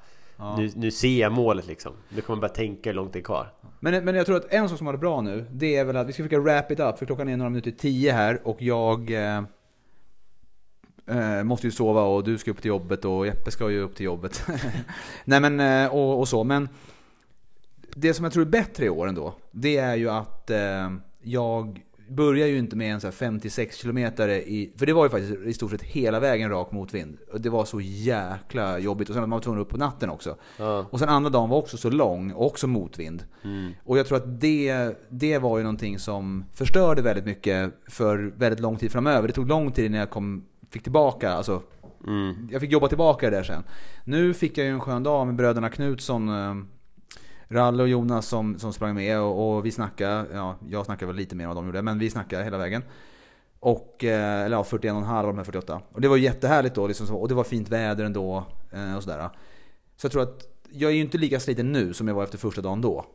[0.56, 1.92] nu, nu ser jag målet liksom.
[2.08, 3.52] Nu kommer jag bara tänka hur långt det är kvar.
[3.80, 5.96] Men, men jag tror att en sak som har det bra nu, det är väl
[5.96, 8.62] att vi ska försöka wrap it up, för klockan är några minuter tio här och
[8.62, 9.42] jag eh,
[11.06, 13.96] eh, måste ju sova och du ska upp till jobbet och Jeppe ska ju upp
[13.96, 14.46] till jobbet.
[15.24, 16.68] Nej men, eh, och, och så, men
[17.94, 20.90] det som jag tror är bättre i år ändå, det är ju att eh,
[21.22, 21.80] jag
[22.10, 25.32] börjar ju inte med en så här 56 km i, för det var ju faktiskt
[25.46, 27.18] i stort sett hela vägen rak motvind.
[27.32, 30.10] Och det var så jäkla jobbigt och sen att man var tvungen upp på natten
[30.10, 30.36] också.
[30.56, 30.86] Ja.
[30.90, 33.24] Och sen andra dagen var också så lång, och också motvind.
[33.44, 33.72] Mm.
[33.84, 38.60] Och jag tror att det, det var ju någonting som förstörde väldigt mycket för väldigt
[38.60, 39.28] lång tid framöver.
[39.28, 41.62] Det tog lång tid innan jag kom, fick tillbaka, alltså
[42.06, 42.48] Mm.
[42.50, 43.62] jag fick jobba tillbaka det där sen.
[44.04, 46.54] Nu fick jag ju en skön dag med bröderna Knutsson, eh,
[47.50, 51.16] Ralle och Jonas som, som sprang med och, och vi snackade, ja jag snackade väl
[51.16, 52.82] lite mer än vad de gjorde, men vi snackade hela vägen.
[53.60, 55.80] Och, eh, eller ja, 41,5 av de här 48.
[55.92, 59.30] Och det var jättehärligt då, liksom, och det var fint väder ändå eh, och sådär.
[59.96, 62.38] Så jag tror att jag är ju inte lika sliten nu som jag var efter
[62.38, 63.06] första dagen då.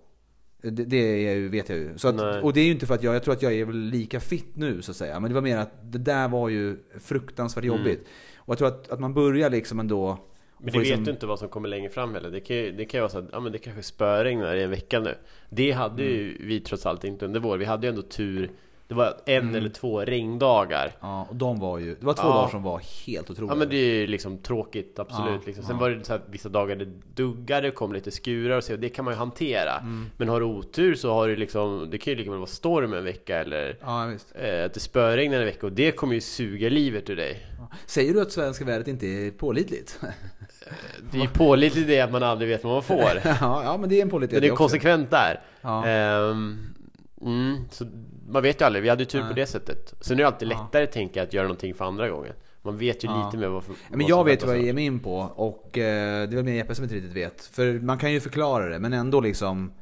[0.62, 1.98] Det, det är vet jag ju.
[1.98, 3.66] Så att, och det är ju inte för att jag, jag tror att jag är
[3.66, 5.20] väl lika fit nu så att säga.
[5.20, 7.78] Men det var mer att det där var ju fruktansvärt Mm.
[7.78, 8.08] jobbigt.
[8.38, 10.20] Och jag tror att, att man börjar liksom ändå...
[10.66, 12.72] Men det vet liksom- du inte vad som kommer längre fram heller Det kan ju,
[12.72, 15.16] det kan ju vara så att, ja men det kanske spöregnar i en vecka nu
[15.50, 18.50] Det hade ju vi trots allt inte under vår Vi hade ju ändå tur
[18.88, 21.96] Det var en eller två regndagar Ja, och de var ju...
[22.00, 22.34] Det var två Ja.
[22.34, 23.52] dagar som var helt otroliga.
[23.52, 25.66] Ja men det är ju liksom tråkigt, absolut Ja, liksom.
[25.66, 25.82] Sen ja.
[25.82, 28.90] var det så här, vissa dagar det duggade, kom lite skurar och så, och det
[28.90, 30.06] kan man ju hantera Mm.
[30.18, 32.94] Men har du otur så har du liksom Det kan ju lika väl vara storm
[32.94, 34.34] en vecka eller Ja, visst.
[34.36, 37.46] eh, Att det spöregnar en vecka och det kommer ju suga livet ur dig.
[37.86, 40.00] Säger du att svenska vädret inte är pålitligt?
[41.12, 43.90] Det är ju pålitligt det att man aldrig vet vad man får ja, ja, men
[43.90, 44.64] det är en pålitlighet Men det är också.
[44.64, 45.86] konsekvent där Ja.
[45.88, 46.58] Ehm,
[47.22, 47.86] mm, så
[48.30, 49.36] man vet ju aldrig, vi hade ju tur på Nej.
[49.36, 50.64] det sättet Sen är det alltid Ja.
[50.64, 53.26] lättare tänker jag att göra någonting för andra gången Man vet ju Ja.
[53.26, 55.16] lite mer vad, för, Ja, men vad jag vet vad jag ger mig in på
[55.36, 57.42] och eh, det är väl mer Jeppe som inte riktigt vet.
[57.42, 59.74] För man kan ju förklara det, men ändå liksom...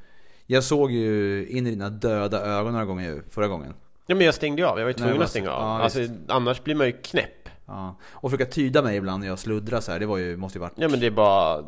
[0.46, 3.74] Jag såg ju in i dina döda ögon några gånger förra gången.
[4.06, 5.84] Ja men jag stängde av, jag var ju Nej, tvungen men att stänga av ja,
[5.84, 6.00] alltså.
[6.28, 7.96] Annars blir man ju knäpp Ja.
[8.12, 10.62] Och försöka tyda mig ibland när jag sluddrar så här, det var ju, måste ju
[10.62, 10.74] varit...
[10.76, 11.64] Ja men det är bara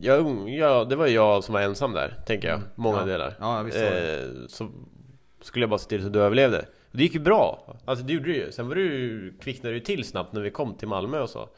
[0.00, 3.08] jag, jag, Det var ju jag som var ensam där, tänker jag, många Mm.
[3.08, 3.12] ja.
[3.18, 3.34] delar.
[3.40, 4.68] Ja, visst eh, Så
[5.40, 6.64] skulle jag bara se till så du överlevde.
[6.92, 8.52] Det gick ju bra, alltså det gjorde det ju.
[8.52, 11.40] Sen var ju, kvicknade ju till snabbt när vi kom till Malmö och så.
[11.40, 11.48] Och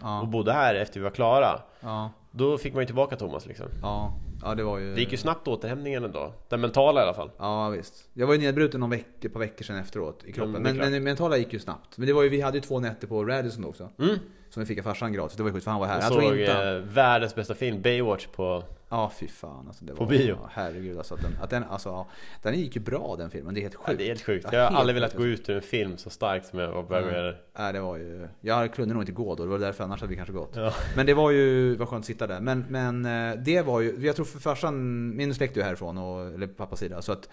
[0.00, 1.60] Ja, bodde här efter vi var klara.
[1.80, 3.66] Ja, Då fick man ju tillbaka Thomas liksom.
[3.82, 4.12] Ja,
[4.42, 4.94] ja, det var ju...
[4.94, 8.08] Det gick ju snabbt återhämtningen ändå Den mentala i alla fall Ja visst.
[8.14, 10.50] Jag var ju nedbruten någon vecka, ett par veckor sedan efteråt i kroppen.
[10.50, 10.90] Mm, men, klart.
[10.90, 11.98] men mentala gick ju snabbt.
[11.98, 13.88] Men det var ju, vi hade ju två nätter på Radisson också.
[13.98, 14.16] mm.
[14.50, 15.36] Som vi fick av farsan gratis.
[15.36, 15.94] Det var ju sjukt för han var här.
[15.94, 16.68] Jag Jag såg inte...
[16.68, 19.84] eh, världens bästa film, Baywatch på Ja fy fan alltså.
[19.84, 20.38] Det På var, bio.
[20.42, 21.14] Ja, herregud alltså.
[21.14, 22.06] Att den, att den, alltså ja,
[22.42, 23.54] den gick ju bra den filmen.
[23.54, 23.88] Det är helt sjukt.
[23.88, 25.96] ja, Det är helt sjukt Ja, Jag har aldrig velat gå ut ur en film
[25.96, 27.34] så starkt som jag var på Mm.
[27.58, 28.28] Nej, det var ju...
[28.40, 29.42] Jag kunde nog inte gå då.
[29.42, 30.52] Det var därför annars hade vi kanske gått.
[30.56, 30.72] Ja.
[30.96, 32.40] Men det var ju var skönt att sitta där.
[32.40, 34.06] Men, men eh, det var ju...
[34.06, 35.16] Jag tror för farsan...
[35.16, 35.98] Min släkt är ju härifrån.
[35.98, 37.02] Och, eller pappas sida.
[37.02, 37.28] Så att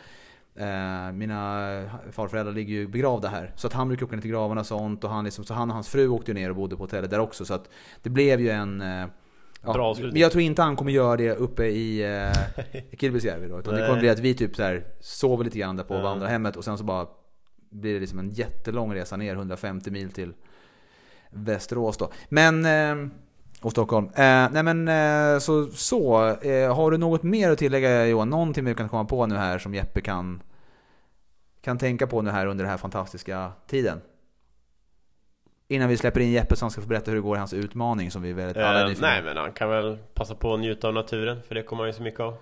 [0.55, 1.57] eh, mina
[2.11, 3.53] farföräldrar ligger ju begravda här.
[3.55, 5.03] Så att han brukar åka ner till gravarna och sånt.
[5.03, 7.19] Och han liksom, så han och hans fru åkte ner och bodde på hotellet där
[7.19, 7.45] också.
[7.45, 7.69] Så att
[8.01, 8.81] det blev ju en...
[8.81, 9.07] eh,
[9.61, 10.13] Ja, Bra avslutning.
[10.13, 13.59] men jag tror inte han kommer göra det uppe i, eh, Kilpisjärvi då.
[13.59, 16.55] Utan det kommer bli att vi typ så här sover lite grann där på vandrarhemmet
[16.55, 17.07] och sen så bara
[17.69, 20.33] blir det liksom en jättelång resa ner 150 mil till
[21.29, 22.11] Västerås då.
[22.29, 23.07] Men eh,
[23.61, 24.05] Och Stockholm.
[24.05, 28.29] Eh, nej men eh, så, så eh, har du något mer att tillägga Johan?
[28.29, 30.41] Någonting vi kan komma på nu här som Jeppe kan,
[31.61, 34.01] kan tänka på nu här under den här fantastiska tiden?
[35.69, 38.11] Innan vi släpper in Jeppe som ska få berätta hur det går i hans utmaning
[38.11, 40.87] som vi väldigt alla är Eh, nej men han kan väl passa på att njuta
[40.87, 42.37] av naturen för det kommer han ju så mycket av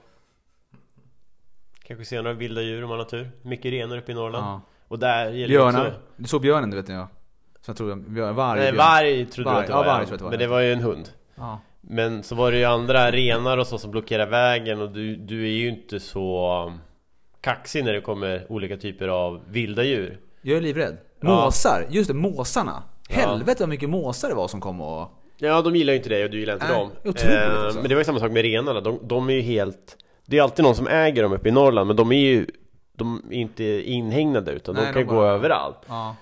[1.83, 4.61] Kanske se några vilda djur om man har tur Mycket renar uppe i Norrland Ja.
[4.87, 5.87] Och där gäller det Björnar.
[5.87, 7.07] också Du såg björnen du vet jag.
[7.61, 9.85] Så jag tror jag, björn, varg, Nej, varg trodde Varg, du att det ja, var
[9.85, 10.29] varg tror jag det var.
[10.31, 11.59] Men det var ju en hund Ja.
[11.81, 15.43] Men så var det ju andra renar och så som blockerar vägen och du, du
[15.43, 16.73] är ju inte så
[17.41, 20.97] kaxig när det kommer olika typer av vilda djur Jag är livrädd.
[21.19, 21.27] Ja.
[21.27, 22.83] Måsar, just det, måsarna.
[23.09, 25.11] Helvete vad mycket måsar det var som kom och...
[25.37, 27.79] Ja, de gillar ju inte dig och du gillar inte Nej, dem otroligt alltså.
[27.79, 30.41] Men det var ju samma sak med renarna, de, de är ju helt Det är
[30.41, 32.47] alltid någon som äger dem uppe i Norrland men de är ju
[32.97, 36.15] De är inte inhägnade utan Nej, de kan de ju gå bara- överallt Ja.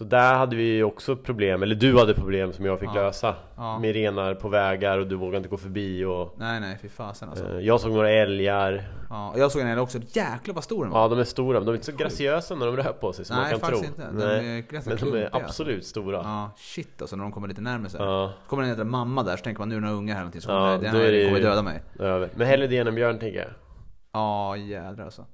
[0.00, 2.94] Så där hade vi också problem, eller du hade problem som jag fick Ja.
[2.94, 3.78] lösa Ja.
[3.78, 7.28] Med renar på vägar och du vågade inte gå förbi och Nej nej, fy fasen
[7.28, 7.44] alltså.
[7.58, 10.84] eh, Jag såg några älgar Ja, och jag såg en älg också, jäklar vad stor
[10.84, 11.00] den var.
[11.00, 13.24] Ja de är stora, men de är inte så graciösa när de rör på sig
[13.24, 14.10] som Nej, man kan tro faktiskt inte.
[14.10, 14.58] De Nej.
[14.58, 15.40] är Men de är alltså.
[15.40, 18.00] absolut stora Ja, Ja, shit alltså när de kommer lite närmare sig.
[18.00, 18.32] ja.
[18.48, 20.40] Kommer en jävla mamma där så tänker man nu är det några ungar här någonting
[20.40, 21.82] så Ja, kommer den det- kommer döda mig.
[21.98, 22.28] över.
[22.34, 23.48] Men hellre det än en björn tänker jag
[24.12, 25.24] Ja jädrar alltså.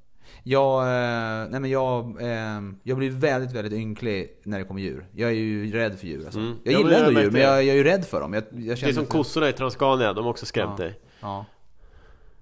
[0.48, 5.06] Jag, eh, nej men jag, eh, jag blir väldigt, väldigt ynklig när det kommer djur.
[5.14, 6.38] Jag är ju rädd för djur alltså.
[6.40, 6.54] Mm.
[6.64, 7.40] Jag Ja, gillar jag ändå djur, men det.
[7.40, 8.34] jag, jag är ju rädd för dem.
[8.34, 10.84] Jag, jag Det är som att- kossorna i Transcania, de har också skrämt Ja.
[10.84, 11.44] dig Ja.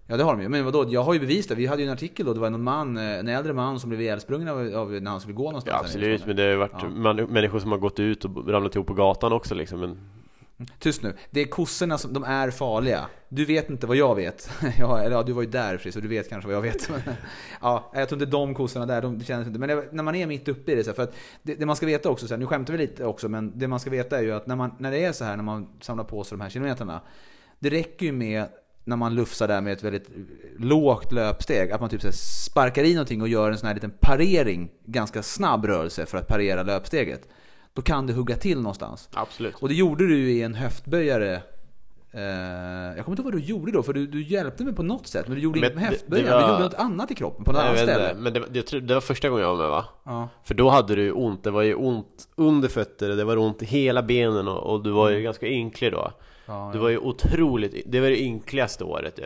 [0.07, 0.49] Ja det har de ju.
[0.49, 1.55] Men vadå, jag har ju bevis där.
[1.57, 3.91] Vi hade ju en artikel då, det var någon man, eh, en äldre man som
[3.91, 5.75] blev ihjälsprungen av, av när han skulle gå någonstans.
[5.77, 6.89] Ja absolut, men det har ju varit Ja.
[6.89, 9.99] man, människor som har gått ut och ramlat ihop på gatan också liksom men
[10.79, 11.15] Tyst nu.
[11.31, 13.07] Det är kossorna som, de är farliga.
[13.29, 14.51] Du vet inte vad jag vet.
[14.79, 16.91] Ja, eller ja, du var ju där Fri, så du vet kanske vad jag vet.
[17.61, 19.59] Ja, jag tror inte de kossorna där, de känns inte.
[19.59, 21.67] Men det, när man är mitt uppe i det, så här, för att det, det
[21.67, 23.91] man ska veta också, så här, nu skämtar vi lite också, men det man ska
[23.91, 26.25] veta är ju att när, man, när det är så här, när man samlar på
[26.25, 27.01] sig de här kilometrarna.
[27.59, 28.49] Det räcker ju med
[28.85, 30.11] när man lufsar där med ett väldigt
[30.59, 32.13] lågt löpsteg, att man typ så här
[32.51, 36.29] sparkar i någonting och gör en sån här liten parering, ganska snabb rörelse för att
[36.29, 37.29] parera löpsteget.
[37.75, 39.09] Då kan det hugga till någonstans.
[39.13, 41.43] absolut Och det gjorde du i en höftböjare.
[42.13, 42.23] Eh,
[42.97, 45.07] jag kommer inte ihåg vad du gjorde då, för du, du hjälpte mig på något
[45.07, 45.29] sätt.
[45.29, 47.53] Men du gjorde Men inget med det var- du gjorde något annat i kroppen på
[47.53, 48.11] något annat ställe.
[48.11, 49.85] inte, men det, det, det var första gången jag var med va?
[50.05, 50.29] Ja.
[50.45, 53.67] För då hade du ont, det var ju ont under fötter, det var ont i
[53.67, 56.13] hela benen och, och du var ju ganska ynklig då
[56.47, 59.25] Ja, Du var ju otroligt, det var det ynkligaste året ju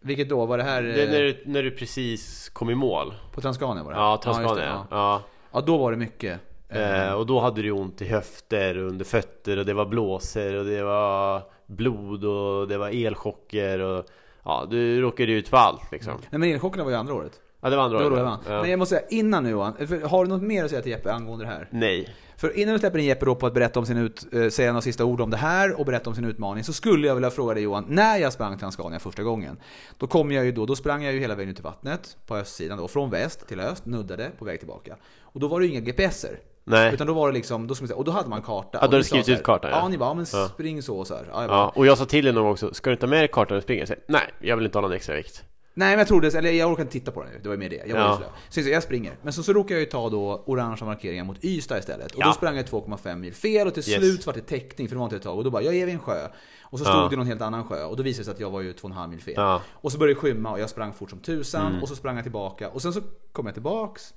[0.00, 0.46] Vilket då?
[0.46, 3.40] Var det här Det är eh, när du, när du precis kom i mål på
[3.40, 3.84] Transcania?
[3.84, 3.98] Var det?
[3.98, 4.86] Ja, Transcania ja.
[4.90, 5.22] ja.
[5.52, 6.40] ja, då var det mycket.
[6.70, 10.54] Eh, och då hade du ont i höfter och under fötter och det var blåsor
[10.54, 14.04] och det var blod och det var elchocker och
[14.44, 17.40] Ja, du råkade ut för allt liksom Nej men elchockerna var ju andra året.
[17.60, 18.60] Ja, det var andra var året, ja.
[18.60, 21.12] Men jag måste säga, innan nu Johan, har du något mer att säga till Jeppe
[21.12, 21.68] angående det här?
[21.70, 24.48] Nej För innan du släpper in Jeppe då på att berätta om sin ut, eh,
[24.48, 27.14] säga några sista ord om det här och berätta om sin utmaning så skulle jag
[27.14, 29.56] vilja fråga dig Johan, när jag sprang Transcania första gången
[29.98, 32.36] Då kom jag ju då, då sprang jag ju hela vägen ut till vattnet på
[32.36, 34.96] östsidan då, från väst till öst, nuddade på väg tillbaka.
[35.22, 36.38] Och då var det ju inga GPSer.
[36.64, 38.68] Nej Utan då var det liksom, då säga, och då hade man karta.
[38.72, 39.76] Ja, då hade du skrivit så ut kartan, ja.
[39.78, 40.48] Ja, ni bara, ja, men Ja.
[40.48, 41.26] spring så och så här.
[41.32, 43.20] Ja, Ja, och jag sa till dig någon gång också, ska du inte ha med
[43.20, 43.80] dig kartan när du springer?
[43.80, 45.44] Jag säger, nej, jag vill inte ha någon extra vikt
[45.74, 47.70] Nej men jag trodde, eller jag orkade inte titta på den det var ju mer
[47.70, 47.82] det.
[47.86, 48.16] Jag var Ja.
[48.16, 48.62] slö.
[48.64, 49.12] Så jag springer.
[49.22, 52.12] Men så, så råkade jag ju ta då orangea markeringar mot Ystad istället.
[52.12, 52.26] Och Ja.
[52.26, 53.98] då sprang jag 2,5 mil fel och till Yes.
[53.98, 55.38] slut var det täckning för det var inte ett tag.
[55.38, 56.28] Och då bara, jag är vid en sjö.
[56.62, 57.08] Och så stod Ja.
[57.10, 59.06] det någon helt annan sjö och då visade det sig att jag var ju 2,5
[59.10, 59.34] mil fel.
[59.36, 61.82] Ja, Och så började det skymma och jag sprang fort som tusan Mm.
[61.82, 62.68] och så sprang jag tillbaka.
[62.68, 63.00] Och sen så
[63.32, 64.14] kom jag tillbaks.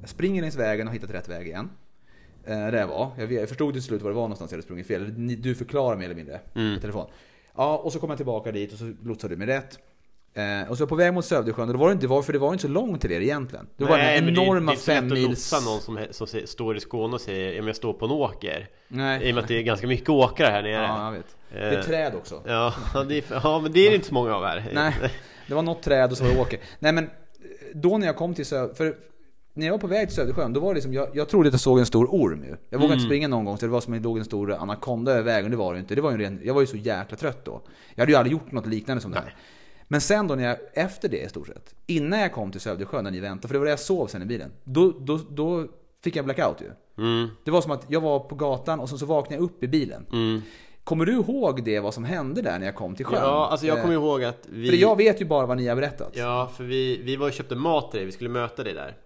[0.00, 1.70] Jag springer längs vägen och hittat rätt väg igen.
[2.46, 3.10] Eh, jag var.
[3.18, 5.12] Jag, jag förstod till slut var det var någonstans jag hade sprungit fel.
[5.42, 6.74] Du förklarar mer eller mindre Mm.
[6.74, 7.06] på telefon.
[7.56, 9.78] Ja, och så kom jag tillbaka dit och så lotsade du mig rätt.
[10.34, 12.38] Eh, och så på väg mot Sövdesjön, och det var det inte, var, för det
[12.38, 13.66] var inte så långt till er egentligen.
[13.76, 15.52] Det var Nej, den det enorma det är inte lätt att mils...
[15.52, 18.68] lotsa någon som, som står i Skåne och säger men jag står på en åker
[18.88, 19.28] Nej.
[19.28, 21.36] I och med att det är ganska mycket åkrar här nere Ja, jag vet.
[21.52, 22.42] Det är Eh, träd också.
[22.46, 22.74] Ja,
[23.08, 24.94] det är, ja men det är det inte så många av här Nej,
[25.48, 26.58] det var något träd och så var det åker.
[26.78, 27.10] Nej men,
[27.74, 28.94] då när jag kom till Söder...
[29.56, 31.52] När jag var på väg till Södersjön, då var det liksom, jag, jag trodde att
[31.54, 32.48] jag såg en stor orm ju.
[32.70, 32.92] Jag vågade Mm.
[32.92, 35.22] inte springa någon gång, så det var som att det låg en stor anakonda över
[35.22, 35.50] vägen.
[35.50, 35.94] Det var det inte.
[35.94, 37.62] Det var ju en ren, jag var ju så jäkla trött då.
[37.94, 39.34] Jag hade ju aldrig gjort något liknande som det här.
[39.88, 43.04] Men sen då när jag, efter det i stort sett, innan jag kom till Södersjön
[43.04, 44.52] när ni väntade, för det var där jag sov sen i bilen.
[44.64, 45.66] Då, då, då
[46.04, 46.70] fick jag blackout ju.
[47.04, 49.62] mm, Det var som att jag var på gatan och sen så vaknade jag upp
[49.64, 50.06] i bilen.
[50.12, 50.42] mm.
[50.84, 53.18] Kommer du ihåg det, vad som hände där när jag kom till sjön?
[53.22, 55.76] Ja, alltså jag kommer ihåg att vi För jag vet ju bara vad ni har
[55.76, 56.10] berättat.
[56.14, 58.96] Ja, för vi, vi var och köpte mat till dig, vi skulle möta dig där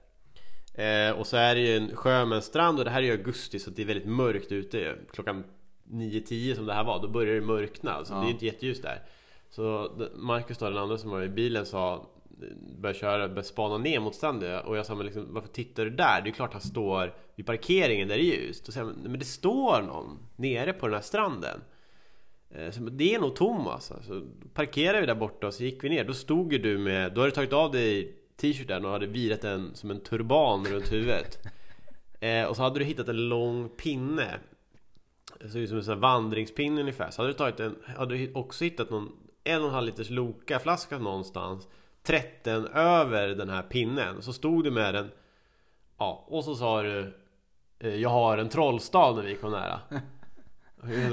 [0.74, 3.06] eh, Och så är det ju en sjö med en strand och det här är
[3.06, 5.44] ju augusti så det är väldigt mörkt ute Klockan
[5.90, 8.20] 9-10 som det här var, då börjar det mörkna alltså, Ja.
[8.20, 9.02] Det är inte jätteljust där.
[9.50, 12.06] Så Marcus då, den andra som var i bilen sa
[12.78, 14.60] Började köra, började spana ner mot stranden.
[14.64, 16.20] Och jag sa men liksom, varför tittar du där?
[16.24, 18.60] Det är klart han står vid parkeringen där det är ljust.
[18.60, 21.60] Och så säger men det står någon nere på den här stranden.
[22.50, 24.22] Eh, Så det är nog Thomas alltså.
[24.54, 26.04] Parkerade vi där borta och så gick vi ner.
[26.04, 29.41] Då stod ju du med, då hade du tagit av dig t-shirten och hade virat
[29.41, 31.38] den som en turban runt huvudet.
[32.20, 34.28] Eh, Och så hade du hittat en lång pinne.
[35.41, 37.11] Det såg ut som en sån här vandringspinne ungefär.
[37.11, 39.12] Så hade du tagit en, hade du också hittat någon
[39.45, 41.68] en och en halv liters Loka-flaska någonstans.
[42.03, 44.22] Trätt den över den här pinnen.
[44.22, 45.11] Så stod du med den.
[45.99, 47.14] Ja, och så sa du
[47.78, 49.80] eh, Jag har en trollstav när vi kom nära.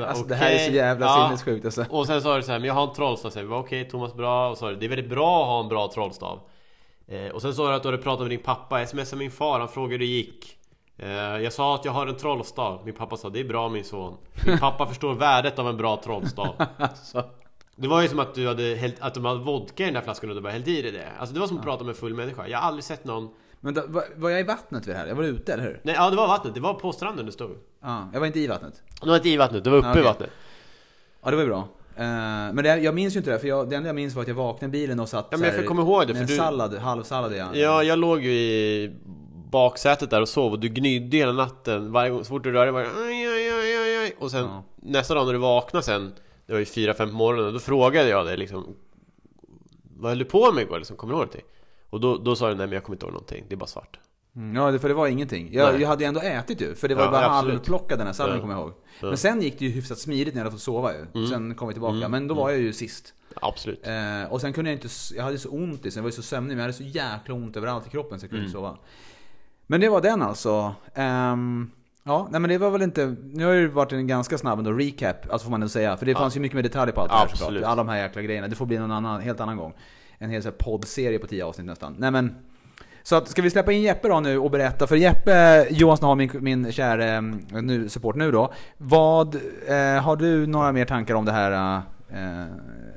[0.07, 1.25] Alltså, det här är så jävla ja.
[1.25, 1.85] sinnessjukt alltså.
[1.89, 3.89] och sen sa du så här, men jag har en trollstav, så jag bara, okej
[3.89, 6.39] Thomas bra, och så sa du, det är väldigt bra att ha en bra trollstav
[7.07, 9.59] eh, Och sen sa du att du hade pratat med din pappa, smsade min far,
[9.59, 10.57] han frågade hur det gick.
[10.97, 13.83] Eh, Jag sa att jag har en trollstav, min pappa sa det är bra min
[13.83, 14.17] son.
[14.47, 16.55] Min pappa förstår värdet av en bra trollstav.
[16.77, 17.23] Alltså.
[17.79, 20.01] Det var ju som att du hade hällt, att de hade vodka i den där
[20.01, 21.07] flaskan och du bara hällt i dig det.
[21.19, 23.29] Alltså det var som att prata med en full människa, jag har aldrig sett någon
[23.59, 25.07] Men då, var, var jag i vattnet vid det här?
[25.07, 25.81] Jag var ute, eller hur?
[25.83, 27.57] Nej, ja det var vattnet, det var på stranden du stod.
[27.81, 28.81] Ja, jag var inte i vattnet.
[29.01, 30.01] Du var inte i vattnet, du var uppe Ja, okej.
[30.01, 30.29] i vattnet.
[31.23, 31.67] Ja, det var ju bra.
[31.97, 32.03] Eh,
[32.53, 34.27] men det, jag minns ju inte det, för jag, det enda jag minns var att
[34.27, 36.27] jag vaknade i bilen och satt Ja, men jag här ihåg det, med för en
[36.27, 38.91] du- sallad, halvsallad i Ja, jag låg ju i
[39.51, 42.71] baksätet där och sov och du gnydde hela natten Varje gång, så fort du rörde
[42.71, 44.15] dig det aj, aj, aj, aj.
[44.19, 44.63] Och sen Ja.
[44.75, 46.13] nästa dag när du vaknade sen
[46.45, 48.75] Det var ju 4-5 på morgonen, då frågade jag dig liksom
[49.97, 51.41] Vad höll du på med igår liksom, kommer du ihåg det?
[51.89, 53.67] Och då, då sa du nej men jag kommer inte ihåg någonting, det är bara
[53.67, 53.99] svart
[54.55, 55.49] Ja, det- för det var ingenting.
[55.53, 58.07] Jag, jag hade ju ändå ätit ju, för det var Ja, ju bara halvplockad den
[58.07, 58.41] här salladen Ja.
[58.41, 58.73] kommer jag ihåg.
[59.01, 59.07] Ja.
[59.07, 61.27] Men sen gick det ju hyfsat smidigt när jag hade fått sova ju.
[61.27, 62.11] Sen kom vi tillbaka, Mm.
[62.11, 63.13] men då var jag ju sist.
[63.41, 66.09] Absolut Eh, och sen kunde jag inte, jag hade så ont i, sen jag var
[66.09, 68.45] ju så sömnig, men jag hade så jäkla ont överallt i kroppen så jag kunde
[68.45, 68.77] inte sova.
[69.67, 70.75] Men det var den alltså.
[70.95, 71.71] Ehm,
[72.03, 74.59] ja, nej men det var väl inte, nu har det ju varit en ganska snabb
[74.59, 75.97] ändå recap, alltså får man ändå säga.
[75.97, 77.63] För det fanns ju mycket mer detaljer på allt det här såklart.
[77.63, 78.47] Alla de här jäkla grejerna.
[78.47, 79.73] Det får bli någon annan, helt annan gång.
[80.17, 81.95] En hel så här poddserie på 10 avsnitt nästan.
[81.97, 82.35] Nej men,
[83.07, 84.87] så att, ska vi släppa in Jeppe då nu och berätta?
[84.87, 87.21] För Jeppe Johansson har min, min kära eh,
[87.61, 88.53] nu, support nu då.
[88.77, 89.35] Vad,
[89.67, 92.45] eh, har du några mer tankar om det här eh,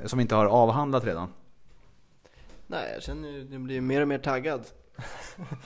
[0.04, 1.28] som vi inte har avhandlat redan?
[2.66, 4.62] Nej, jag känner ju, jag blir mer och mer taggad.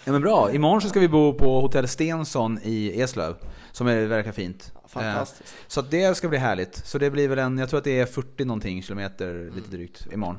[0.04, 3.34] Ja men bra, imorgon så ska vi bo på Hotell Stensson i Eslöv.
[3.72, 4.72] Som är, verkar fint.
[4.88, 5.54] Fantastiskt.
[5.54, 6.76] Eh, Så det ska bli härligt.
[6.86, 10.06] Så det blir väl en, jag tror att det är 40 någonting kilometer lite drygt
[10.12, 10.38] imorgon.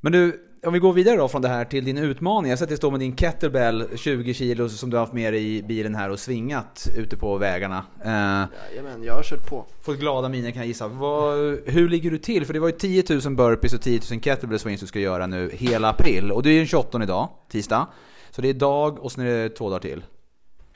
[0.00, 2.50] Men du, om vi går vidare då från det här till din utmaning.
[2.50, 5.32] Jag ser att det står med din kettlebell 20 kilo som du har haft med
[5.32, 7.84] dig i bilen här och svingat ute på vägarna.
[8.04, 9.64] Eh, Jajamän, jag har kört på.
[9.82, 10.88] fått glada miner kan jag gissa.
[10.88, 12.46] Vad, hur ligger du till?
[12.46, 15.26] För det var ju 10 000 burpees och 10 000 kettlebell swings du ska göra
[15.26, 16.32] nu hela april.
[16.32, 17.86] Och det är ju den 28 idag, tisdag.
[18.30, 20.02] Så det är idag och sen är det två dagar till.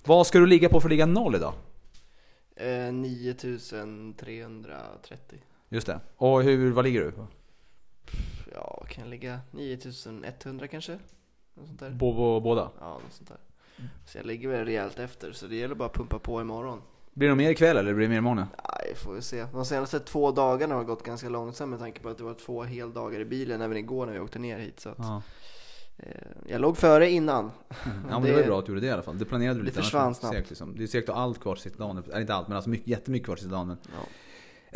[0.04, 1.52] Vad ska du ligga på för att ligga noll idag?
[2.56, 5.38] Eh, 9330.
[5.68, 6.00] Just det.
[6.16, 7.26] Och hur, vad ligger du på?
[8.54, 9.40] Ja, vad kan jag ligga?
[9.50, 10.92] 9100 kanske?
[11.54, 11.98] Något sånt där.
[11.98, 12.70] På, båda?
[12.80, 13.38] Ja, något sånt där.
[14.06, 16.82] Så jag ligger väl rejält efter, så det gäller bara att pumpa på imorgon.
[17.14, 18.36] Blir det mer ikväll eller blir det mer imorgon?
[18.68, 19.46] Nej, får vi se.
[19.52, 22.62] De senaste två dagarna har gått ganska långsamt med tanke på att det var två
[22.62, 24.80] heldagar i bilen även igår när vi åkte ner hit.
[24.80, 25.22] Så att, Ja.
[25.98, 26.06] eh,
[26.46, 27.50] jag låg före innan.
[27.68, 27.74] ja
[28.10, 29.18] men det, var ju bra att du gjorde det i alla fall.
[29.18, 29.78] Det planerade du Det lite.
[29.78, 30.34] annars försvann det snabbt.
[30.36, 30.76] Segt, liksom.
[30.76, 32.02] Det är säkert att allt kvar sista dagen.
[32.08, 33.66] Eller inte allt men alltså mycket, jättemycket kvar sista dagen.
[33.66, 34.00] Men, Ja.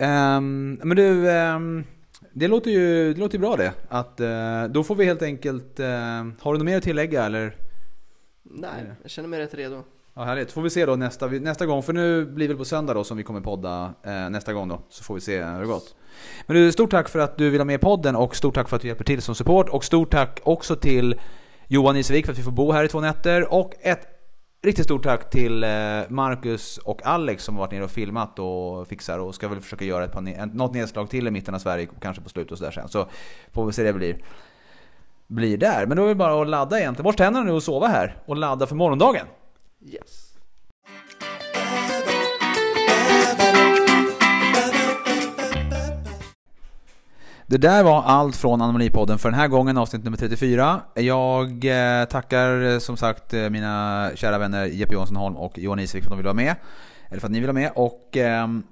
[0.05, 1.85] Ehm, men du, ehm,
[2.33, 3.73] det låter ju det låter bra det.
[3.89, 5.87] Att, eh, då får vi helt enkelt, eh,
[6.41, 7.57] har du något mer att tillägga eller?
[8.43, 9.83] Nej, jag känner mig rätt redo.
[10.15, 11.83] Ja härligt, får vi se då nästa, nästa gång.
[11.83, 14.83] För nu blir det på söndag då som vi kommer podda eh, nästa gång då.
[14.89, 15.95] Så får vi se hur det gått.
[16.47, 18.69] Men du, stort tack för att du vill ha med i podden och stort tack
[18.69, 19.69] för att du hjälper till som support.
[19.69, 21.21] Och stort tack också till
[21.67, 23.53] Johan Isevik för att vi får bo här i två nätter.
[23.53, 24.18] Och ett
[24.63, 25.69] riktigt stort tack till eh,
[26.09, 29.85] Marcus och Alex som har varit nere och filmat och fixar och ska väl försöka
[29.85, 32.59] göra ett par, ne- något nedslag till i mitten av Sverige, kanske på slutet och
[32.59, 32.89] sådär sen.
[32.89, 33.07] Så
[33.53, 34.25] får vi se det blir,
[35.27, 35.87] blir där.
[35.87, 37.05] Men då är det bara att ladda egentligen.
[37.05, 39.27] Borsta händerna nu och sova här och ladda för morgondagen.
[39.87, 40.28] Yes.
[47.51, 50.81] Det där var allt från Anomalipodden för den här gången, avsnitt nummer 34.
[50.95, 55.79] Jag eh, tackar eh, som sagt eh, mina kära vänner Jeppe Johansson Holm och Johan
[55.79, 56.55] Isvik för att de vill vara med.
[57.09, 57.73] Eller för att ni vill vara med.
[57.75, 58.63] Och ehm,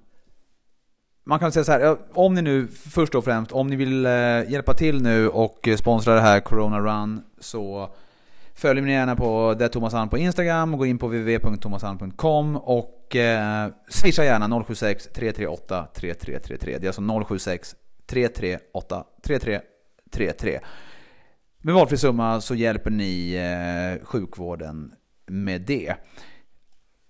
[1.26, 4.04] man kan säga så här, om ni nu först och främst, om ni vill
[4.48, 7.90] hjälpa till nu och sponsra det här Corona Run så
[8.54, 13.16] följ mig gärna på det Thomas Alm på Instagram och gå in på www.thomasalm.com och
[13.16, 16.78] eh, swisha gärna 076 338 3333.
[16.78, 17.74] Det är alltså 076
[18.06, 20.60] 338 3333.
[21.58, 24.92] Med valfri summa så hjälper ni eh, sjukvården
[25.26, 25.94] med det.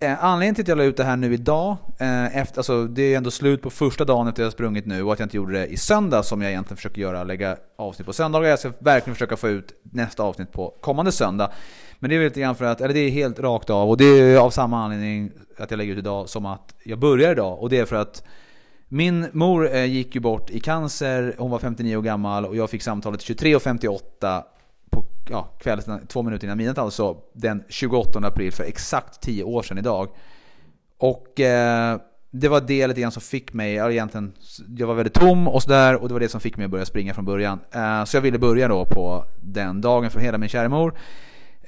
[0.01, 3.03] Eh, anledningen till att jag la ut det här nu idag, eh, efter, alltså, det
[3.03, 5.37] är ändå slut på första dagen efter jag har sprungit nu och att jag inte
[5.37, 8.49] gjorde det i söndag som jag egentligen försöker göra, lägga avsnitt på söndagar.
[8.49, 11.51] Jag ska verkligen försöka få ut nästa avsnitt på kommande söndag.
[11.99, 13.97] Men det är väl lite grann för att, eller det är helt rakt av och
[13.97, 17.63] det är av samma anledning att jag lägger ut idag som att jag börjar idag
[17.63, 18.25] och det är för att
[18.89, 22.71] min mor eh, gick ju bort i cancer, hon var 59 år gammal och jag
[22.71, 24.43] fick samtalet 23.58
[24.91, 29.63] på ja, kvällen, två minuter innan midnatt alltså, den 28 april för exakt 10 år
[29.63, 30.09] sedan idag.
[30.99, 34.33] Och eh, det var det lite grann som fick mig, ja, egentligen,
[34.77, 36.87] jag var väldigt tom och sådär och det var det som fick mig att börja
[36.87, 37.61] springa från början.
[37.73, 40.95] Eh, så jag ville börja då på den dagen för hela min kära mor.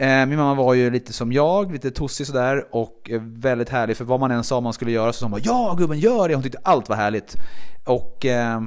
[0.01, 3.97] Eh, min mamma var ju lite som jag, lite tossig sådär och eh, väldigt härlig
[3.97, 6.29] för vad man än sa man skulle göra så sa hon bara Ja gubben gör
[6.29, 6.35] det!
[6.35, 7.37] Hon tyckte allt var härligt.
[7.85, 8.61] Och eh,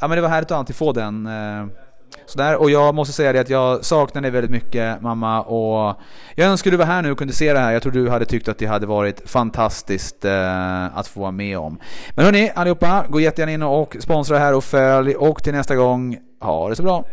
[0.00, 1.28] ja men det var härligt att alltid få den
[2.26, 2.56] sådär.
[2.56, 5.96] Och jag måste säga det att jag saknar dig väldigt mycket mamma och
[6.34, 7.72] jag önskar du var här nu och kunde se det här.
[7.72, 10.24] Jag tror du hade tyckt att det hade varit fantastiskt
[10.92, 11.78] att få vara med om.
[12.10, 16.18] Men hörni allihopa, gå jättegärna in och sponsra här och följ och till nästa gång,
[16.40, 17.04] ha det så bra!